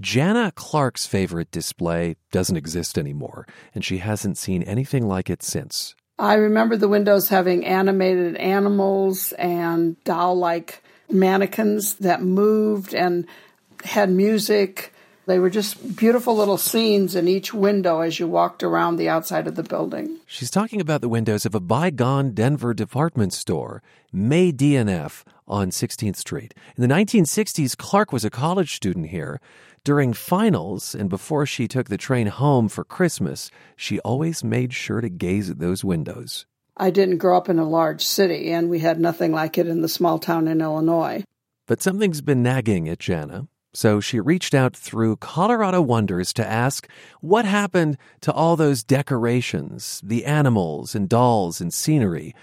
[0.00, 5.94] Jana Clark's favorite display doesn't exist anymore, and she hasn't seen anything like it since.
[6.18, 13.26] I remember the windows having animated animals and doll like mannequins that moved and
[13.84, 14.93] had music.
[15.26, 19.46] They were just beautiful little scenes in each window as you walked around the outside
[19.46, 20.18] of the building.
[20.26, 23.82] She's talking about the windows of a bygone Denver department store,
[24.12, 26.52] May D&F, on 16th Street.
[26.76, 29.40] In the 1960s, Clark was a college student here.
[29.82, 35.00] During finals and before she took the train home for Christmas, she always made sure
[35.00, 36.46] to gaze at those windows.
[36.76, 39.80] I didn't grow up in a large city, and we had nothing like it in
[39.80, 41.24] the small town in Illinois.
[41.66, 43.48] But something's been nagging at Jana.
[43.74, 46.88] So she reached out through Colorado Wonders to ask
[47.20, 52.34] what happened to all those decorations, the animals and dolls and scenery.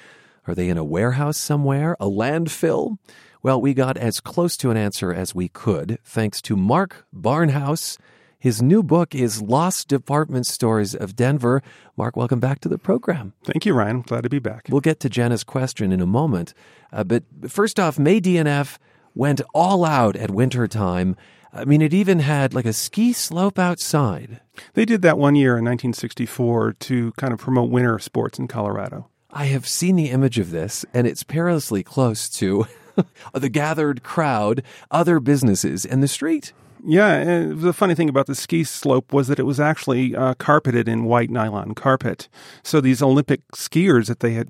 [0.46, 1.96] Are they in a warehouse somewhere?
[2.02, 2.98] A landfill?
[3.42, 7.98] Well, we got as close to an answer as we could, thanks to Mark Barnhouse.
[8.38, 11.62] His new book is Lost Department Stores of Denver.
[11.96, 13.34] Mark, welcome back to the program.
[13.44, 14.02] Thank you, Ryan.
[14.02, 14.68] Glad to be back.
[14.70, 16.54] We'll get to Jenna's question in a moment.
[16.92, 18.80] Uh, but first off, May D&F
[19.16, 21.16] went all out at winter time.
[21.54, 24.40] I mean, it even had like a ski slope outside.
[24.74, 29.10] They did that one year in 1964 to kind of promote winter sports in Colorado.
[29.34, 32.66] I have seen the image of this, and it's perilously close to
[33.34, 36.54] the gathered crowd, other businesses, and the street.
[36.84, 40.88] Yeah, the funny thing about the ski slope was that it was actually uh, carpeted
[40.88, 42.28] in white nylon carpet.
[42.64, 44.50] So these Olympic skiers that they had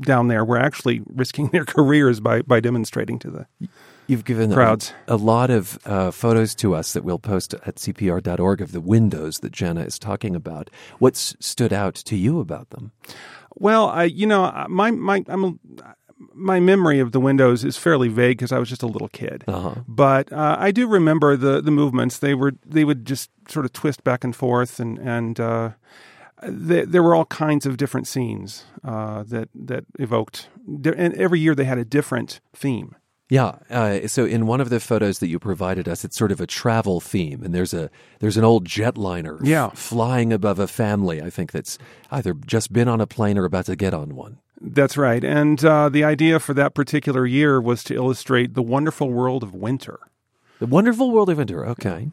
[0.00, 3.68] down there were actually risking their careers by, by demonstrating to the.
[4.06, 4.92] You've given a- Crowds.
[5.06, 9.40] A, lot of uh, photos to us that we'll post at cpr.org of the windows
[9.40, 10.70] that Jenna is talking about.
[10.98, 12.92] What's stood out to you about them?
[13.54, 15.54] Well, I you know my my I'm a,
[16.32, 19.44] my memory of the windows is fairly vague because I was just a little kid.
[19.48, 19.76] Uh-huh.
[19.86, 22.18] But uh, I do remember the the movements.
[22.18, 25.70] They were they would just sort of twist back and forth, and and uh,
[26.42, 30.48] there were all kinds of different scenes uh, that that evoked.
[30.66, 32.94] And every year they had a different theme.
[33.30, 33.56] Yeah.
[33.68, 36.46] Uh, so in one of the photos that you provided us, it's sort of a
[36.46, 39.68] travel theme, and there's a there's an old jetliner f- Yeah.
[39.74, 41.20] flying above a family.
[41.20, 41.76] I think that's
[42.10, 44.38] either just been on a plane or about to get on one.
[44.60, 45.22] That's right.
[45.22, 49.54] And uh, the idea for that particular year was to illustrate the wonderful world of
[49.54, 50.00] winter.
[50.58, 51.64] The wonderful world of winter.
[51.66, 52.08] Okay.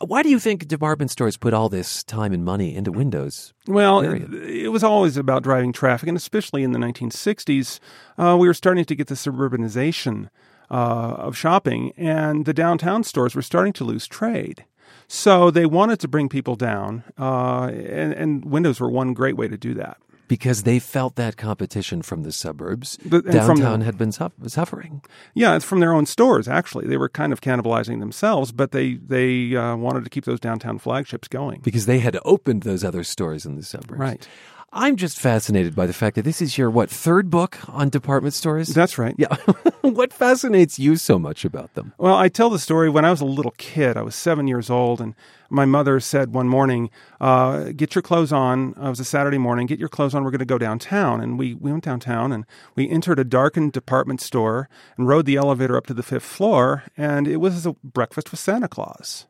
[0.00, 3.52] Why do you think department stores put all this time and money into windows?
[3.66, 7.80] Well, it, it was always about driving traffic, and especially in the 1960s,
[8.16, 10.30] uh, we were starting to get the suburbanization
[10.70, 10.74] uh,
[11.18, 14.64] of shopping, and the downtown stores were starting to lose trade.
[15.08, 19.48] So they wanted to bring people down, uh, and, and windows were one great way
[19.48, 19.98] to do that.
[20.28, 22.98] Because they felt that competition from the suburbs.
[23.04, 25.02] But- and from the- Downtown had been suff- suffering.
[25.34, 26.46] Yeah, it's from their own stores.
[26.46, 30.38] Actually, they were kind of cannibalizing themselves, but they they uh, wanted to keep those
[30.40, 31.60] downtown flagships going.
[31.64, 33.98] because they had opened those other stores in the suburbs.
[33.98, 34.28] Right.
[34.70, 38.34] I'm just fascinated by the fact that this is your what third book on department
[38.34, 38.68] stores.
[38.68, 39.14] That's right.
[39.16, 39.34] yeah.
[39.80, 41.94] what fascinates you so much about them?
[41.96, 43.96] Well, I tell the story when I was a little kid.
[43.96, 45.14] I was seven years old, and
[45.48, 49.38] my mother said one morning, uh, "Get your clothes on." Uh, It was a Saturday
[49.38, 49.66] morning.
[49.66, 50.22] Get your clothes on.
[50.22, 51.22] We're going to go downtown.
[51.22, 55.36] And we, we went downtown, and we entered a darkened department store and rode the
[55.36, 56.84] elevator up to the fifth floor.
[56.94, 59.26] And it was a breakfast with Santa Claus.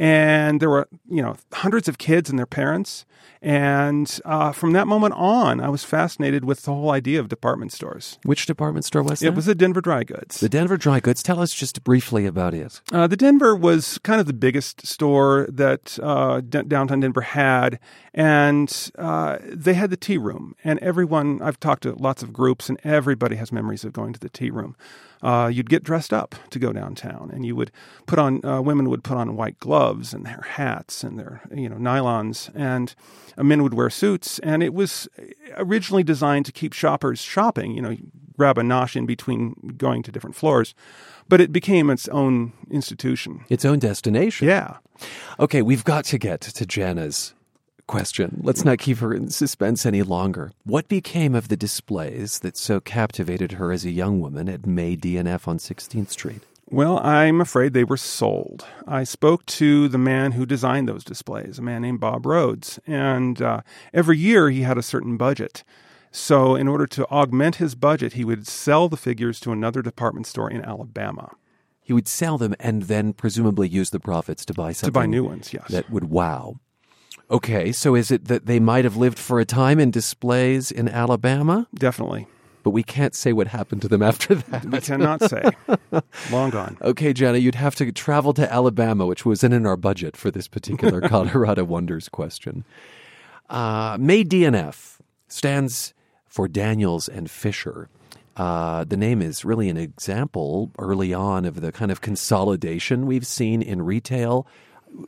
[0.00, 3.04] And there were you know hundreds of kids and their parents.
[3.42, 7.72] And uh, from that moment on, I was fascinated with the whole idea of department
[7.72, 8.18] stores.
[8.22, 9.28] Which department store was that?
[9.28, 10.40] It was the Denver Dry Goods.
[10.40, 11.22] the Denver Dry Goods.
[11.22, 12.82] Tell us just briefly about it.
[12.92, 17.78] Uh, the Denver was kind of the biggest store that uh, d- downtown Denver had,
[18.12, 20.54] and uh, they had the tea room.
[20.62, 24.20] And everyone, I've talked to lots of groups, and everybody has memories of going to
[24.20, 24.76] the tea room.
[25.22, 27.70] Uh, you'd get dressed up to go downtown, and you would
[28.06, 28.44] put on.
[28.44, 32.50] Uh, women would put on white gloves and their hats and their you know nylons,
[32.54, 32.94] and
[33.36, 34.38] uh, men would wear suits.
[34.40, 35.08] And it was
[35.56, 37.72] originally designed to keep shoppers shopping.
[37.72, 37.96] You know,
[38.36, 40.74] grab a nosh in between going to different floors,
[41.28, 43.44] but it became its own institution.
[43.50, 44.48] Its own destination.
[44.48, 44.78] Yeah.
[45.38, 47.34] Okay, we've got to get to Jana's
[47.90, 48.40] question.
[48.42, 50.52] Let's not keep her in suspense any longer.
[50.64, 54.96] What became of the displays that so captivated her as a young woman at May
[54.96, 56.42] D&F on 16th Street?
[56.72, 58.64] Well, I'm afraid they were sold.
[58.86, 63.42] I spoke to the man who designed those displays, a man named Bob Rhodes, and
[63.42, 65.64] uh, every year he had a certain budget.
[66.12, 70.28] So, in order to augment his budget, he would sell the figures to another department
[70.28, 71.34] store in Alabama
[71.82, 75.06] He would sell them and then presumably use the profits to buy something to buy
[75.06, 75.52] new ones.
[75.52, 75.68] Yes.
[75.68, 76.60] that would wow.
[77.30, 80.88] Okay, so is it that they might have lived for a time in displays in
[80.88, 82.26] Alabama, Definitely.
[82.64, 84.64] but we can't say what happened to them after that?
[84.64, 85.42] We cannot say.
[86.32, 86.76] Long gone.
[86.82, 90.48] Okay, Jana, you'd have to travel to Alabama, which wasn't in our budget for this
[90.48, 92.64] particular Colorado Wonders question.
[93.48, 95.94] Uh, May D&F stands
[96.26, 97.88] for Daniels and Fisher.
[98.36, 103.26] Uh, the name is really an example early on of the kind of consolidation we've
[103.26, 104.46] seen in retail.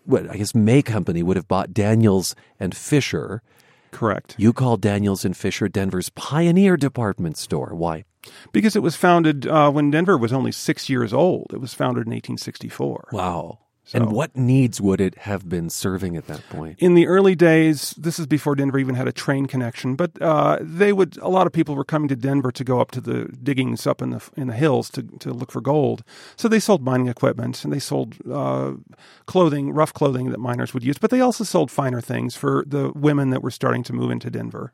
[0.05, 3.43] What I guess May Company would have bought Daniels and Fisher.
[3.91, 4.35] Correct.
[4.39, 7.73] You call Daniels and Fisher Denver's pioneer department store.
[7.75, 8.05] Why?
[8.53, 11.51] Because it was founded uh, when Denver was only six years old.
[11.53, 13.09] It was founded in 1864.
[13.13, 13.59] Wow.
[13.85, 16.79] So- and what needs would it have been serving at that point?
[16.79, 20.59] in the early days, this is before Denver even had a train connection, but uh,
[20.61, 21.17] they would.
[21.19, 24.01] A lot of people were coming to Denver to go up to the diggings up
[24.01, 26.05] in the in the hills to to look for gold.
[26.37, 28.73] So they sold mining equipment and they sold uh,
[29.27, 32.93] clothing, rough clothing that miners would use, but they also sold finer things for the
[32.95, 34.73] women that were starting to move into Denver.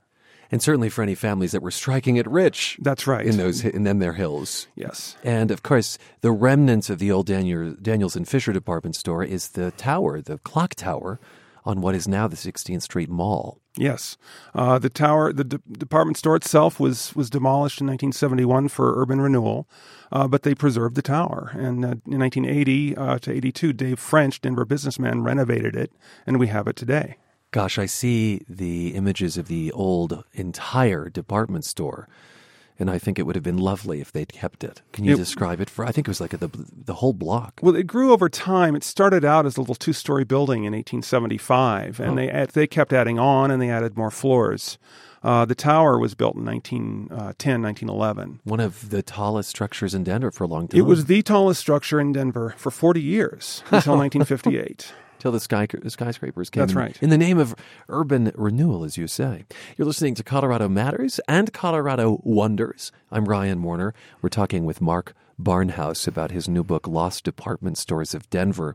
[0.51, 3.27] And certainly for any families that were striking it rich That's right.
[3.27, 4.67] in those in them their hills.
[4.75, 5.17] yes.
[5.23, 9.49] And of course, the remnants of the old Daniel, Daniels and Fisher department store is
[9.51, 11.19] the tower, the clock tower,
[11.65, 13.61] on what is now the 16th Street Mall.
[13.77, 14.17] Yes,
[14.55, 19.21] uh, the tower, the de- department store itself was was demolished in 1971 for urban
[19.21, 19.69] renewal,
[20.11, 21.51] uh, but they preserved the tower.
[21.55, 25.93] And uh, in 1980 uh, to 82, Dave French, Denver businessman, renovated it,
[26.27, 27.19] and we have it today.
[27.51, 32.07] Gosh, I see the images of the old entire department store,
[32.79, 34.83] and I think it would have been lovely if they'd kept it.
[34.93, 35.85] Can you It- describe it for?
[35.87, 36.51] I think it was like the
[36.85, 37.61] the whole block.
[37.63, 38.77] Well, it grew over time.
[38.77, 43.19] It started out as a little two-story building in 1875, and they they kept adding
[43.19, 44.77] on, and they added more floors.
[45.23, 48.41] Uh, the tower was built in uh, 1910, 1911.
[48.45, 50.79] One of the tallest structures in Denver for a long time.
[50.79, 54.93] It was the tallest structure in Denver for 40 years until 1958.
[55.19, 56.63] Till the sky skyscrapers came.
[56.63, 56.97] That's right.
[57.03, 57.55] In the name of
[57.89, 59.45] urban renewal, as you say.
[59.77, 62.93] You're listening to Colorado Matters and Colorado Wonders.
[63.11, 63.95] I'm Ryan Warner.
[64.23, 68.75] We're talking with Mark Barnhouse about his new book, Lost Department Stores of Denver.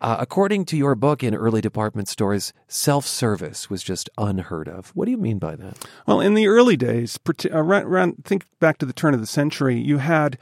[0.00, 4.90] Uh, according to your book in early department stores, self service was just unheard of.
[4.94, 5.76] What do you mean by that?
[6.06, 7.18] Well, in the early days,
[7.50, 10.38] around, around think back to the turn of the century, you had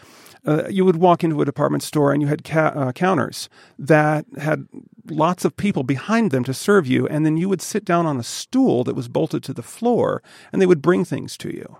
[0.46, 3.48] uh, you would walk into a department store and you had ca- uh, counters
[3.78, 4.66] that had
[5.10, 8.18] lots of people behind them to serve you, and then you would sit down on
[8.18, 10.22] a stool that was bolted to the floor,
[10.52, 11.78] and they would bring things to you.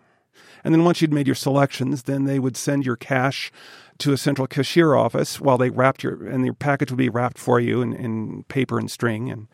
[0.64, 3.53] And then once you'd made your selections, then they would send your cash
[3.99, 7.38] to a central cashier office while they wrapped your and your package would be wrapped
[7.38, 9.49] for you in, in paper and string and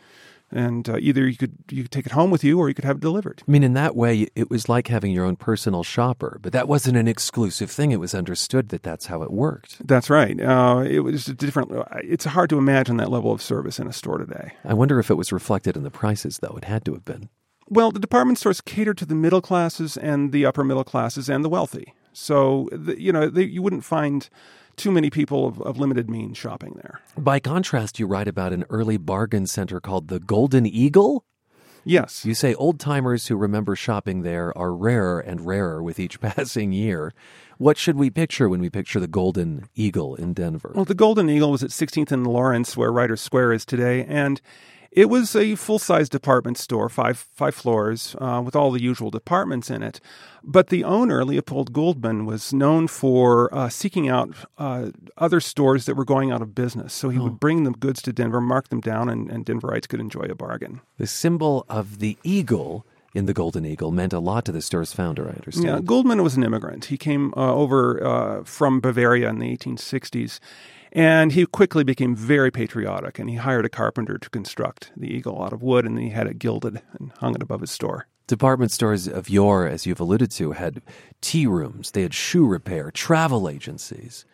[0.54, 2.84] and uh, either you could you could take it home with you or you could
[2.84, 3.42] have it delivered.
[3.46, 6.68] I mean, in that way, it was like having your own personal shopper, but that
[6.68, 7.90] wasn't an exclusive thing.
[7.90, 9.86] It was understood that that's how it worked.
[9.86, 10.40] That's right.
[10.40, 11.72] Uh, it was a different.
[12.02, 14.52] It's hard to imagine that level of service in a store today.
[14.64, 16.56] I wonder if it was reflected in the prices, though.
[16.56, 17.28] It had to have been.
[17.68, 21.44] Well, the department stores cater to the middle classes and the upper middle classes and
[21.44, 21.94] the wealthy.
[22.12, 24.28] So the, you know they, you wouldn't find
[24.76, 27.00] too many people of, of limited means shopping there.
[27.16, 31.24] By contrast, you write about an early bargain center called the Golden Eagle.
[31.84, 32.24] Yes.
[32.24, 36.72] You say old timers who remember shopping there are rarer and rarer with each passing
[36.72, 37.12] year.
[37.58, 40.72] What should we picture when we picture the Golden Eagle in Denver?
[40.74, 44.40] Well, the Golden Eagle was at 16th and Lawrence, where Writers Square is today, and
[44.94, 49.10] It was a full size department store, five five floors, uh, with all the usual
[49.10, 50.00] departments in it.
[50.44, 55.96] But the owner, Leopold Goldman, was known for uh, seeking out uh, other stores that
[55.96, 56.92] were going out of business.
[56.94, 57.24] So he Oh.
[57.24, 60.34] would bring the goods to Denver, mark them down, and, and Denverites could enjoy a
[60.36, 60.80] bargain.
[60.98, 64.92] The symbol of the eagle in the Golden Eagle meant a lot to the store's
[64.92, 65.66] founder, I understand.
[65.66, 66.86] Yeah, Goldman was an immigrant.
[66.86, 70.40] He came uh, over uh, from Bavaria in the 1860s,
[70.94, 73.18] and he quickly became very patriotic.
[73.18, 76.26] And he hired a carpenter to construct the eagle out of wood, and he had
[76.26, 78.06] it gilded and hung it above his store.
[78.26, 80.80] Department stores of yore, as you've alluded to, had
[81.20, 84.24] tea rooms, they had shoe repair, travel agencies.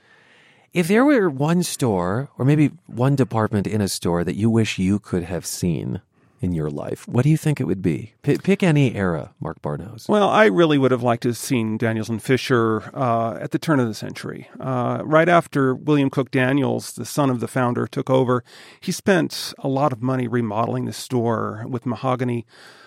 [0.73, 4.79] If there were one store, or maybe one department in a store that you wish
[4.79, 6.01] you could have seen
[6.41, 8.15] in your life, what do you think it would be?
[8.23, 10.09] P- pick any era, Mark Barnhouse.
[10.09, 13.59] Well, I really would have liked to have seen Daniels and Fisher uh, at the
[13.59, 14.49] turn of the century.
[14.59, 18.43] Uh, right after William Cook Daniels, the son of the founder, took over,
[18.81, 22.47] he spent a lot of money remodeling the store with mahogany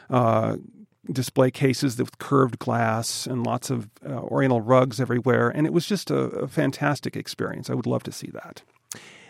[0.10, 0.58] uh,
[1.12, 5.50] display cases with curved glass and lots of uh, oriental rugs everywhere.
[5.50, 7.70] And it was just a, a fantastic experience.
[7.70, 8.64] I would love to see that.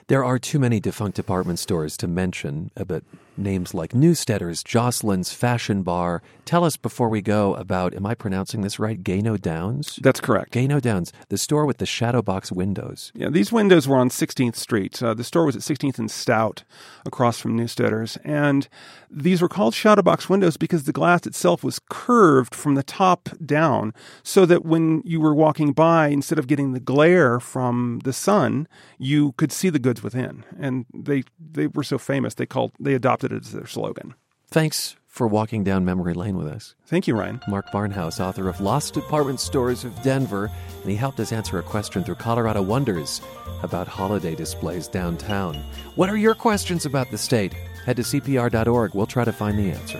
[0.08, 3.04] There are too many defunct department stores to mention, uh, but
[3.38, 6.22] names like Neusteter's, Joslin's, Fashion Bar.
[6.46, 9.02] Tell us before we go about, am I pronouncing this right?
[9.02, 10.00] Gano Downs?
[10.02, 10.52] That's correct.
[10.52, 13.12] Gano Downs, the store with the shadow box windows.
[13.16, 15.02] Yeah, these windows were on 16th Street.
[15.02, 16.64] Uh, the store was at 16th and Stout,
[17.06, 18.68] across from Neusteter's, and
[19.10, 23.94] these were called shadowbox windows because the glass itself was curved from the top down,
[24.24, 28.68] so that when you were walking by, instead of getting the glare from the sun,
[28.98, 30.44] you could see the goods within.
[30.60, 34.16] And they they were so famous, they called they adopted it as their slogan.
[34.48, 36.74] Thanks for walking down memory lane with us.
[36.88, 37.40] Thank you, Ryan.
[37.48, 40.50] Mark Barnhouse, author of Lost Department Stores of Denver,
[40.82, 43.22] and he helped us answer a question through Colorado Wonders
[43.62, 45.56] about holiday displays downtown.
[45.96, 47.54] What are your questions about the state?
[47.86, 48.96] Head to CPR.org.
[48.96, 50.00] We'll try to find the answer.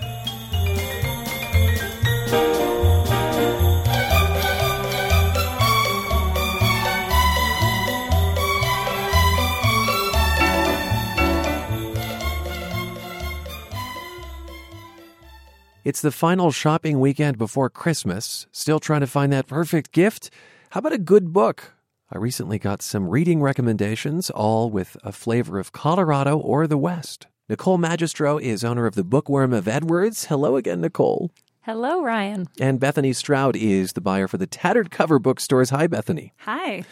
[15.84, 18.46] It's the final shopping weekend before Christmas.
[18.52, 20.30] Still trying to find that perfect gift?
[20.70, 21.74] How about a good book?
[22.10, 27.26] I recently got some reading recommendations, all with a flavor of Colorado or the West.
[27.50, 30.24] Nicole Magistro is owner of the Bookworm of Edwards.
[30.24, 31.30] Hello again, Nicole.
[31.60, 32.48] Hello, Ryan.
[32.58, 35.68] And Bethany Stroud is the buyer for the Tattered Cover Bookstores.
[35.68, 36.32] Hi, Bethany.
[36.38, 36.84] Hi.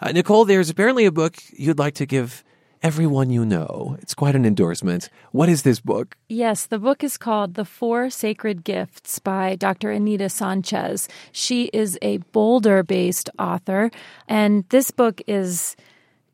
[0.00, 2.42] Uh, Nicole, there's apparently a book you'd like to give
[2.82, 3.96] everyone you know.
[4.00, 5.08] It's quite an endorsement.
[5.32, 6.16] What is this book?
[6.28, 9.90] Yes, the book is called The Four Sacred Gifts by Dr.
[9.90, 11.08] Anita Sanchez.
[11.32, 13.90] She is a Boulder based author,
[14.28, 15.76] and this book is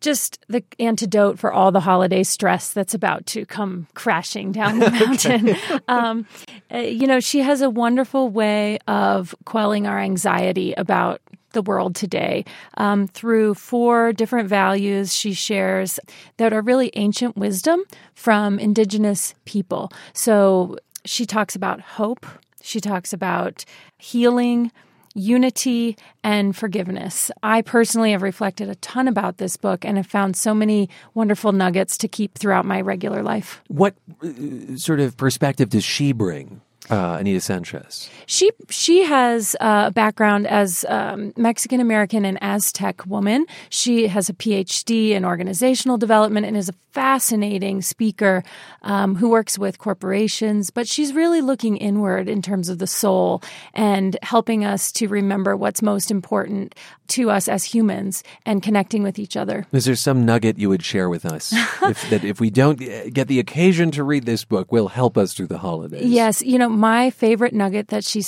[0.04, 4.90] just the antidote for all the holiday stress that's about to come crashing down the
[5.00, 5.56] mountain.
[5.88, 6.26] um,
[6.72, 11.22] uh, you know, she has a wonderful way of quelling our anxiety about
[11.54, 12.44] the world today
[12.76, 15.98] um, through four different values she shares
[16.36, 17.82] that are really ancient wisdom
[18.14, 19.90] from indigenous people.
[20.12, 22.26] So she talks about hope,
[22.60, 23.64] she talks about
[23.98, 24.70] healing,
[25.14, 27.30] unity, and forgiveness.
[27.42, 31.52] I personally have reflected a ton about this book and have found so many wonderful
[31.52, 33.62] nuggets to keep throughout my regular life.
[33.68, 38.10] What uh, sort of perspective does she bring, uh, Anita Sanchez?
[38.26, 43.46] She she has a background as um, Mexican American and Aztec woman.
[43.70, 48.44] She has a PhD in organizational development and is a fascinating speaker
[48.82, 50.70] um, who works with corporations.
[50.70, 53.42] But she's really looking inward in terms of the soul
[53.74, 56.74] and helping us to remember what's most important
[57.06, 59.66] to us as humans and connecting with each other.
[59.72, 63.10] Is there some nugget you would share with us if, that if we don't uh,
[63.12, 66.06] get the occasion to read this book, will help us through the holidays?
[66.06, 68.22] Yes, you know, my favorite nugget that she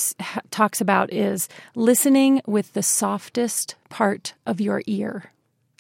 [0.51, 5.33] talks about is listening with the softest part of your ear.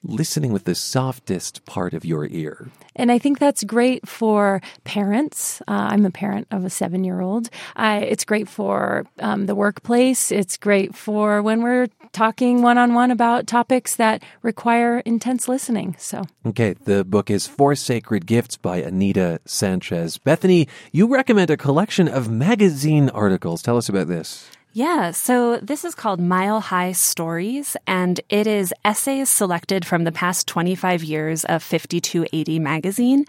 [0.03, 2.69] Listening with the softest part of your ear.
[2.95, 5.61] And I think that's great for parents.
[5.67, 7.51] Uh, I'm a parent of a seven year old.
[7.77, 10.31] It's great for um, the workplace.
[10.31, 15.97] It's great for when we're talking one on one about topics that require intense listening.
[15.99, 20.19] So, Okay, the book is Four Sacred Gifts by Anita Sanchez.
[20.19, 23.63] Bethany, you recommend a collection of magazine articles.
[23.63, 24.51] Tell us about this.
[24.77, 30.13] Yeah, so this is called Mile High Stories, and it is essays selected from the
[30.13, 33.25] past 25 years of 5280 magazine.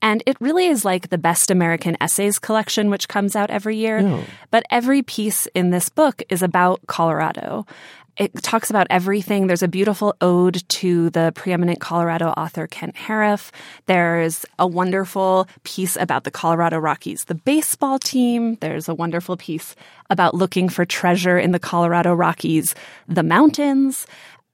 [0.00, 3.98] And it really is like the Best American Essays collection, which comes out every year.
[3.98, 4.22] Oh.
[4.52, 7.66] But every piece in this book is about Colorado.
[8.16, 9.46] It talks about everything.
[9.46, 13.50] There's a beautiful ode to the preeminent Colorado author Kent Haruf.
[13.84, 18.56] There's a wonderful piece about the Colorado Rockies, the baseball team.
[18.62, 19.76] There's a wonderful piece
[20.08, 22.74] about looking for treasure in the Colorado Rockies,
[23.06, 24.06] the mountains.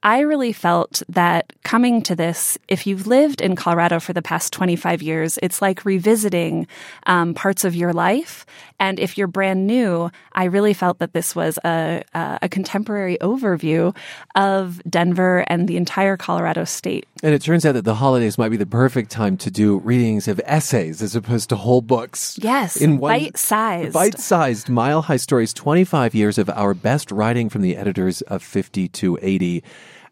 [0.03, 4.51] I really felt that coming to this, if you've lived in Colorado for the past
[4.51, 6.67] 25 years, it's like revisiting
[7.05, 8.45] um, parts of your life.
[8.81, 13.95] And if you're brand new, I really felt that this was a, a contemporary overview
[14.35, 17.07] of Denver and the entire Colorado state.
[17.23, 20.27] And it turns out that the holidays might be the perfect time to do readings
[20.27, 22.37] of essays as opposed to whole books.
[22.41, 23.93] Yes, in bite sized.
[23.93, 28.43] Bite sized Mile High Stories 25 years of our best writing from the editors of
[28.43, 29.63] 5280.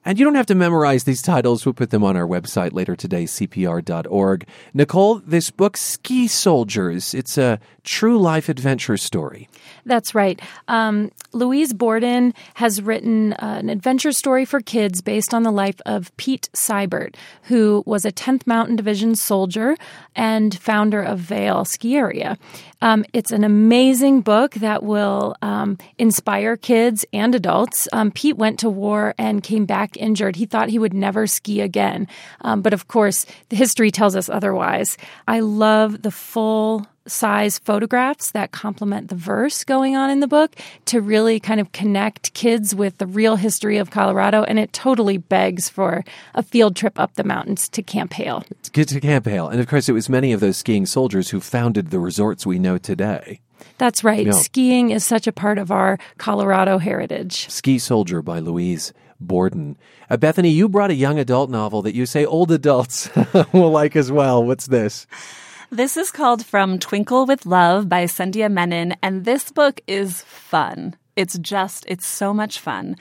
[0.03, 1.65] And you don't have to memorize these titles.
[1.65, 4.47] We'll put them on our website later today, cpr.org.
[4.73, 9.49] Nicole, this book, Ski Soldiers, it's a true life adventure story.
[9.85, 10.39] That's right.
[10.67, 15.79] Um, Louise Borden has written uh, an adventure story for kids based on the life
[15.85, 19.75] of Pete Seibert, who was a 10th Mountain Division soldier
[20.15, 22.37] and founder of Vail Ski Area.
[22.81, 27.87] Um, it's an amazing book that will um, inspire kids and adults.
[27.93, 30.35] Um, Pete went to war and came back injured.
[30.35, 32.07] He thought he would never ski again.
[32.41, 34.97] Um, but of course, the history tells us otherwise.
[35.27, 40.55] I love the full size photographs that complement the verse going on in the book
[40.85, 44.43] to really kind of connect kids with the real history of Colorado.
[44.43, 46.03] And it totally begs for
[46.35, 48.43] a field trip up the mountains to Camp Hale.
[48.51, 49.47] It's good to Camp Hale.
[49.47, 52.59] And of course, it was many of those skiing soldiers who founded the resorts we
[52.59, 53.41] know today.
[53.77, 54.31] That's right.
[54.33, 57.49] Skiing is such a part of our Colorado heritage.
[57.49, 59.77] Ski Soldier by Louise Borden.
[60.09, 63.09] Uh, Bethany, you brought a young adult novel that you say old adults
[63.53, 64.43] will like as well.
[64.43, 65.07] What's this?
[65.69, 70.95] This is called From Twinkle with Love by Sandhya Menon, and this book is fun.
[71.15, 72.97] It's just, it's so much fun.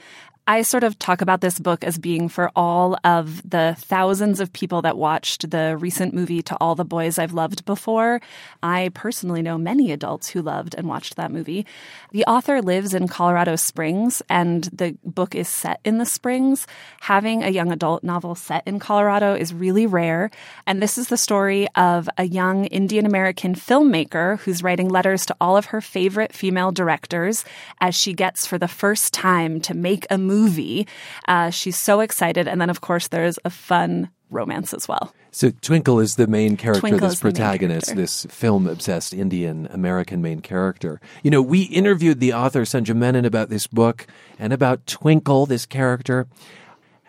[0.47, 4.51] I sort of talk about this book as being for all of the thousands of
[4.51, 8.19] people that watched the recent movie To All the Boys I've Loved Before.
[8.63, 11.67] I personally know many adults who loved and watched that movie.
[12.11, 16.65] The author lives in Colorado Springs and the book is set in the Springs.
[17.01, 20.31] Having a young adult novel set in Colorado is really rare.
[20.65, 25.35] And this is the story of a young Indian American filmmaker who's writing letters to
[25.39, 27.45] all of her favorite female directors
[27.79, 30.87] as she gets for the first time to make a movie movie.
[31.27, 32.47] Uh, she's so excited.
[32.47, 35.13] And then, of course, there's a fun romance as well.
[35.31, 38.01] So Twinkle is the main character, Twinkle this protagonist, character.
[38.01, 40.99] this film obsessed Indian American main character.
[41.23, 44.07] You know, we interviewed the author Sandhya Menon about this book
[44.39, 46.27] and about Twinkle, this character.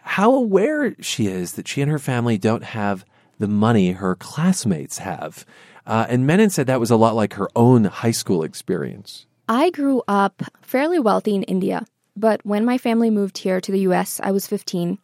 [0.03, 3.05] How aware she is that she and her family don't have
[3.39, 5.45] the money her classmates have.
[5.85, 9.27] Uh, and Menon said that was a lot like her own high school experience.
[9.49, 11.85] I grew up fairly wealthy in India.
[12.17, 14.99] But when my family moved here to the US, I was 15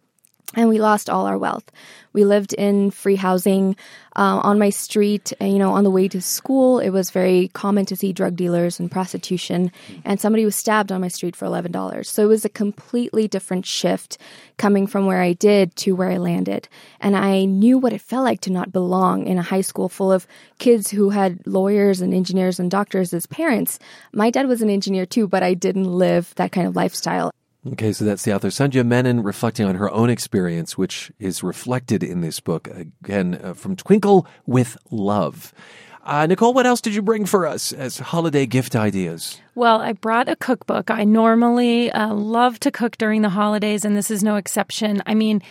[0.54, 1.70] and we lost all our wealth.
[2.14, 3.76] We lived in free housing
[4.16, 5.32] uh, on my street.
[5.38, 8.34] And, you know, on the way to school, it was very common to see drug
[8.34, 9.70] dealers and prostitution.
[10.04, 12.08] And somebody was stabbed on my street for eleven dollars.
[12.10, 14.16] So it was a completely different shift
[14.56, 16.66] coming from where I did to where I landed.
[16.98, 20.10] And I knew what it felt like to not belong in a high school full
[20.10, 20.26] of
[20.58, 23.78] kids who had lawyers and engineers and doctors as parents.
[24.12, 27.30] My dad was an engineer too, but I didn't live that kind of lifestyle.
[27.66, 32.02] Okay, so that's the author Sandhya Menon reflecting on her own experience, which is reflected
[32.02, 32.68] in this book.
[32.68, 35.52] Again, uh, from Twinkle with Love.
[36.04, 39.40] Uh, Nicole, what else did you bring for us as holiday gift ideas?
[39.54, 40.90] Well, I brought a cookbook.
[40.90, 45.02] I normally uh, love to cook during the holidays, and this is no exception.
[45.04, 45.42] I mean,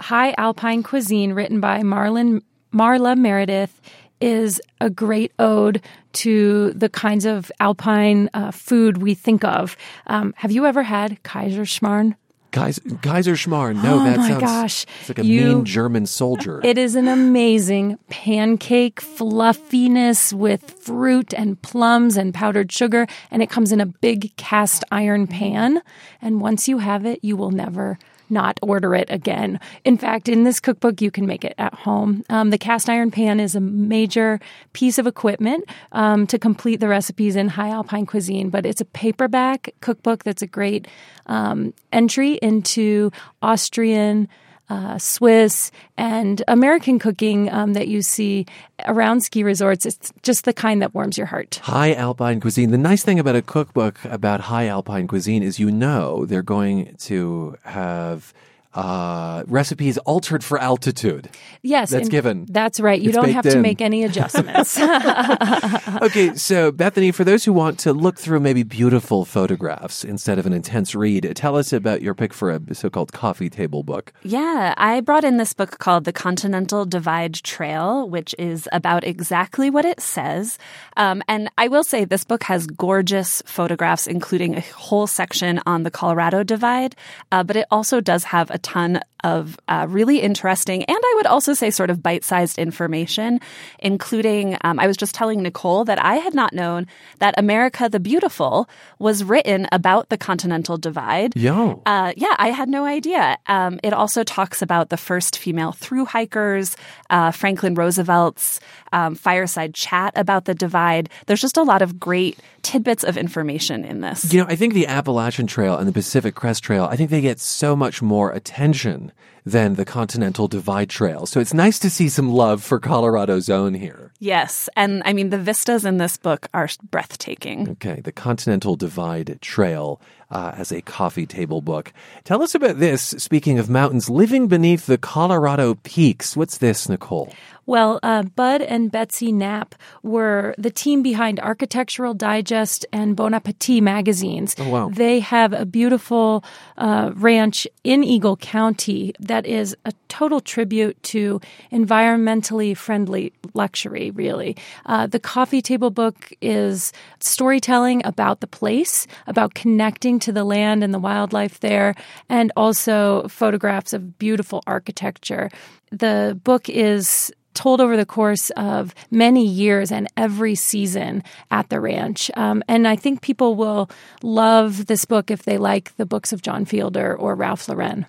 [0.00, 3.80] High Alpine Cuisine, written by Marlon, Marla Meridith,
[4.20, 9.76] is a great ode to the kinds of alpine uh, food we think of.
[10.06, 12.14] Um, have you ever had Kaiserschmarrn?
[12.50, 13.82] Kaiser, Kaiserschmarrn.
[13.82, 14.86] No, oh that my sounds gosh.
[15.00, 16.60] It's like a you, mean German soldier.
[16.64, 23.50] It is an amazing pancake fluffiness with fruit and plums and powdered sugar, and it
[23.50, 25.82] comes in a big cast iron pan.
[26.22, 27.98] And once you have it, you will never
[28.30, 29.60] not order it again.
[29.84, 32.24] In fact, in this cookbook, you can make it at home.
[32.28, 34.40] Um, the cast iron pan is a major
[34.72, 38.84] piece of equipment um, to complete the recipes in high alpine cuisine, but it's a
[38.84, 40.88] paperback cookbook that's a great
[41.26, 43.10] um, entry into
[43.42, 44.28] Austrian
[44.70, 48.46] uh, Swiss and American cooking um, that you see
[48.86, 49.86] around ski resorts.
[49.86, 51.56] It's just the kind that warms your heart.
[51.62, 52.70] High alpine cuisine.
[52.70, 56.94] The nice thing about a cookbook about high alpine cuisine is you know they're going
[56.98, 58.32] to have
[58.78, 61.28] uh, recipes altered for altitude.
[61.62, 62.46] Yes, That's given.
[62.48, 63.00] That's right.
[63.00, 64.78] You It's don't have to make any adjustments.
[66.02, 70.46] okay, so Bethany, for those who want to look through maybe beautiful photographs instead of
[70.46, 74.12] an intense read, tell us about your pick for a so called coffee table book.
[74.22, 79.70] Yeah, I brought in this book called The Continental Divide Trail, which is about exactly
[79.70, 80.56] what it says.
[80.96, 85.82] Um, and I will say this book has gorgeous photographs, including a whole section on
[85.82, 86.94] the Colorado Divide,
[87.32, 91.26] uh, but it also does have a ton of uh, really interesting and I would
[91.26, 93.40] also say sort of bite sized information,
[93.80, 96.86] including um, I was just telling Nicole that I had not known
[97.18, 101.34] that America the Beautiful was written about the Continental Divide.
[101.34, 101.82] Yo.
[101.84, 103.38] Uh, yeah, I had no idea.
[103.46, 106.76] Um, it also talks about the first female through hikers,
[107.10, 108.60] uh, Franklin Roosevelt's
[108.92, 111.10] um, fireside chat about the divide.
[111.26, 114.32] There's just a lot of great tidbits of information in this.
[114.32, 117.20] You know, I think the Appalachian Trail and the Pacific Crest Trail, I think they
[117.20, 119.12] get so much more attention attention
[119.48, 121.26] than the Continental Divide Trail.
[121.26, 124.12] So it's nice to see some love for Colorado's own here.
[124.20, 127.68] Yes, and I mean the vistas in this book are breathtaking.
[127.70, 131.92] Okay, the Continental Divide Trail uh, as a coffee table book.
[132.24, 133.02] Tell us about this.
[133.02, 136.36] Speaking of mountains, living beneath the Colorado peaks.
[136.36, 137.32] What's this, Nicole?
[137.68, 143.82] Well, uh, Bud and Betsy Knapp were the team behind Architectural Digest and Bon Appetit
[143.82, 144.56] magazines.
[144.58, 144.88] Oh, wow.
[144.88, 146.44] They have a beautiful
[146.78, 151.40] uh, ranch in Eagle County that is a total tribute to
[151.72, 154.56] environmentally friendly luxury, really.
[154.86, 160.82] Uh, the coffee table book is storytelling about the place, about connecting to the land
[160.82, 161.94] and the wildlife there,
[162.28, 165.50] and also photographs of beautiful architecture.
[165.90, 171.80] The book is told over the course of many years and every season at the
[171.80, 172.30] ranch.
[172.36, 173.90] Um, and I think people will
[174.22, 178.06] love this book if they like the books of John Fielder or Ralph Lauren.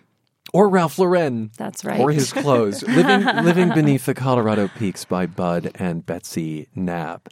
[0.53, 1.51] Or Ralph Lauren.
[1.57, 1.99] That's right.
[1.99, 2.83] Or his clothes.
[2.87, 7.29] living, living Beneath the Colorado Peaks by Bud and Betsy Knapp.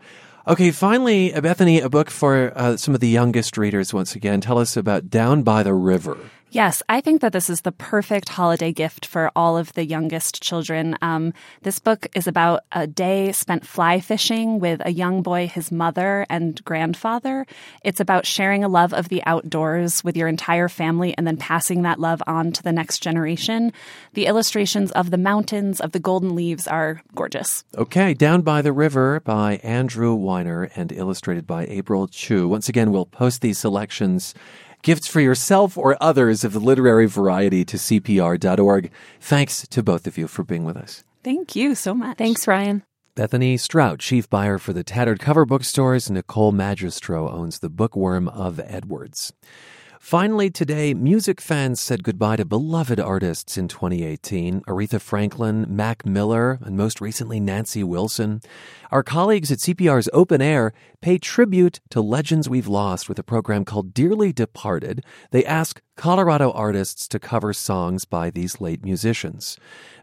[0.47, 4.39] Okay, finally, Bethany, a book for uh, some of the youngest readers once again.
[4.39, 6.17] Tell us about Down by the River.
[6.49, 10.41] Yes, I think that this is the perfect holiday gift for all of the youngest
[10.41, 10.97] children.
[11.01, 11.33] Um,
[11.63, 16.25] this book is about a day spent fly fishing with a young boy, his mother,
[16.29, 17.45] and grandfather.
[17.83, 21.81] It's about sharing a love of the outdoors with your entire family and then passing
[21.81, 23.73] that love on to the next generation.
[24.13, 27.65] The illustrations of the mountains, of the golden leaves are gorgeous.
[27.77, 32.47] Okay, Down by the River by Andrew Weiner and illustrated by April Chu.
[32.47, 34.33] Once again, we'll post these selections.
[34.87, 38.89] Gifts for yourself or others of the literary variety to CPR.org.
[39.19, 41.03] Thanks to both of you for being with us.
[41.25, 42.17] Thank you so much.
[42.17, 42.83] Thanks, Ryan.
[43.13, 46.09] Bethany Strout, chief buyer for the Tattered Cover Bookstores.
[46.09, 49.33] Nicole Magistro owns the Bookworm of Edwards.
[49.99, 56.59] Finally, today, music fans said goodbye to beloved artists in 2018 Aretha Franklin, Mac Miller,
[56.61, 58.41] and most recently Nancy Wilson.
[58.91, 60.71] Our colleagues at CPR's Open Air
[61.01, 65.03] pay tribute to legends we've lost with a program called Dearly Departed.
[65.31, 69.57] They ask Colorado artists to cover songs by these late musicians.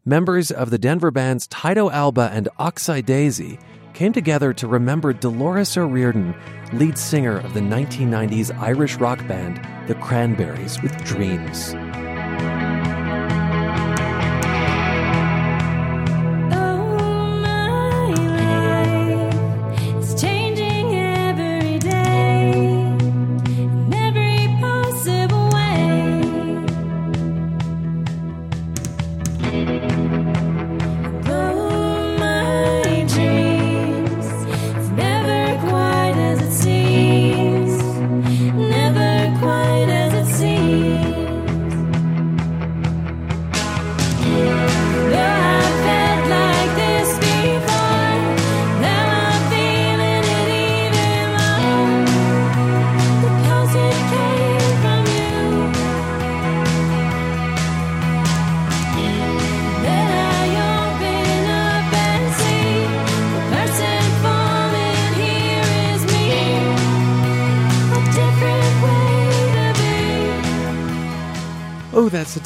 [0.05, 3.59] Members of the Denver bands Tyto Alba and Oxide Daisy
[3.95, 6.35] came together to remember Dolores O'Riordan,
[6.73, 11.75] lead singer of the 1990s Irish rock band The Cranberries, with Dreams.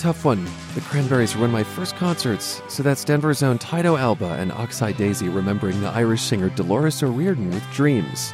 [0.09, 0.49] Tough one.
[0.75, 4.51] The Cranberries were one of my first concerts, so that's Denver's own Tyto Alba and
[4.51, 8.33] Oxide Daisy remembering the Irish singer Dolores O'Riordan with Dreams.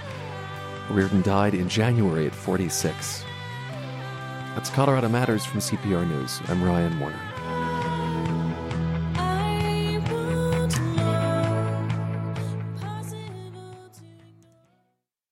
[0.89, 3.25] O'Riordan died in January at 46.
[4.55, 6.41] That's Colorado Matters from CPR News.
[6.47, 7.34] I'm Ryan Warner.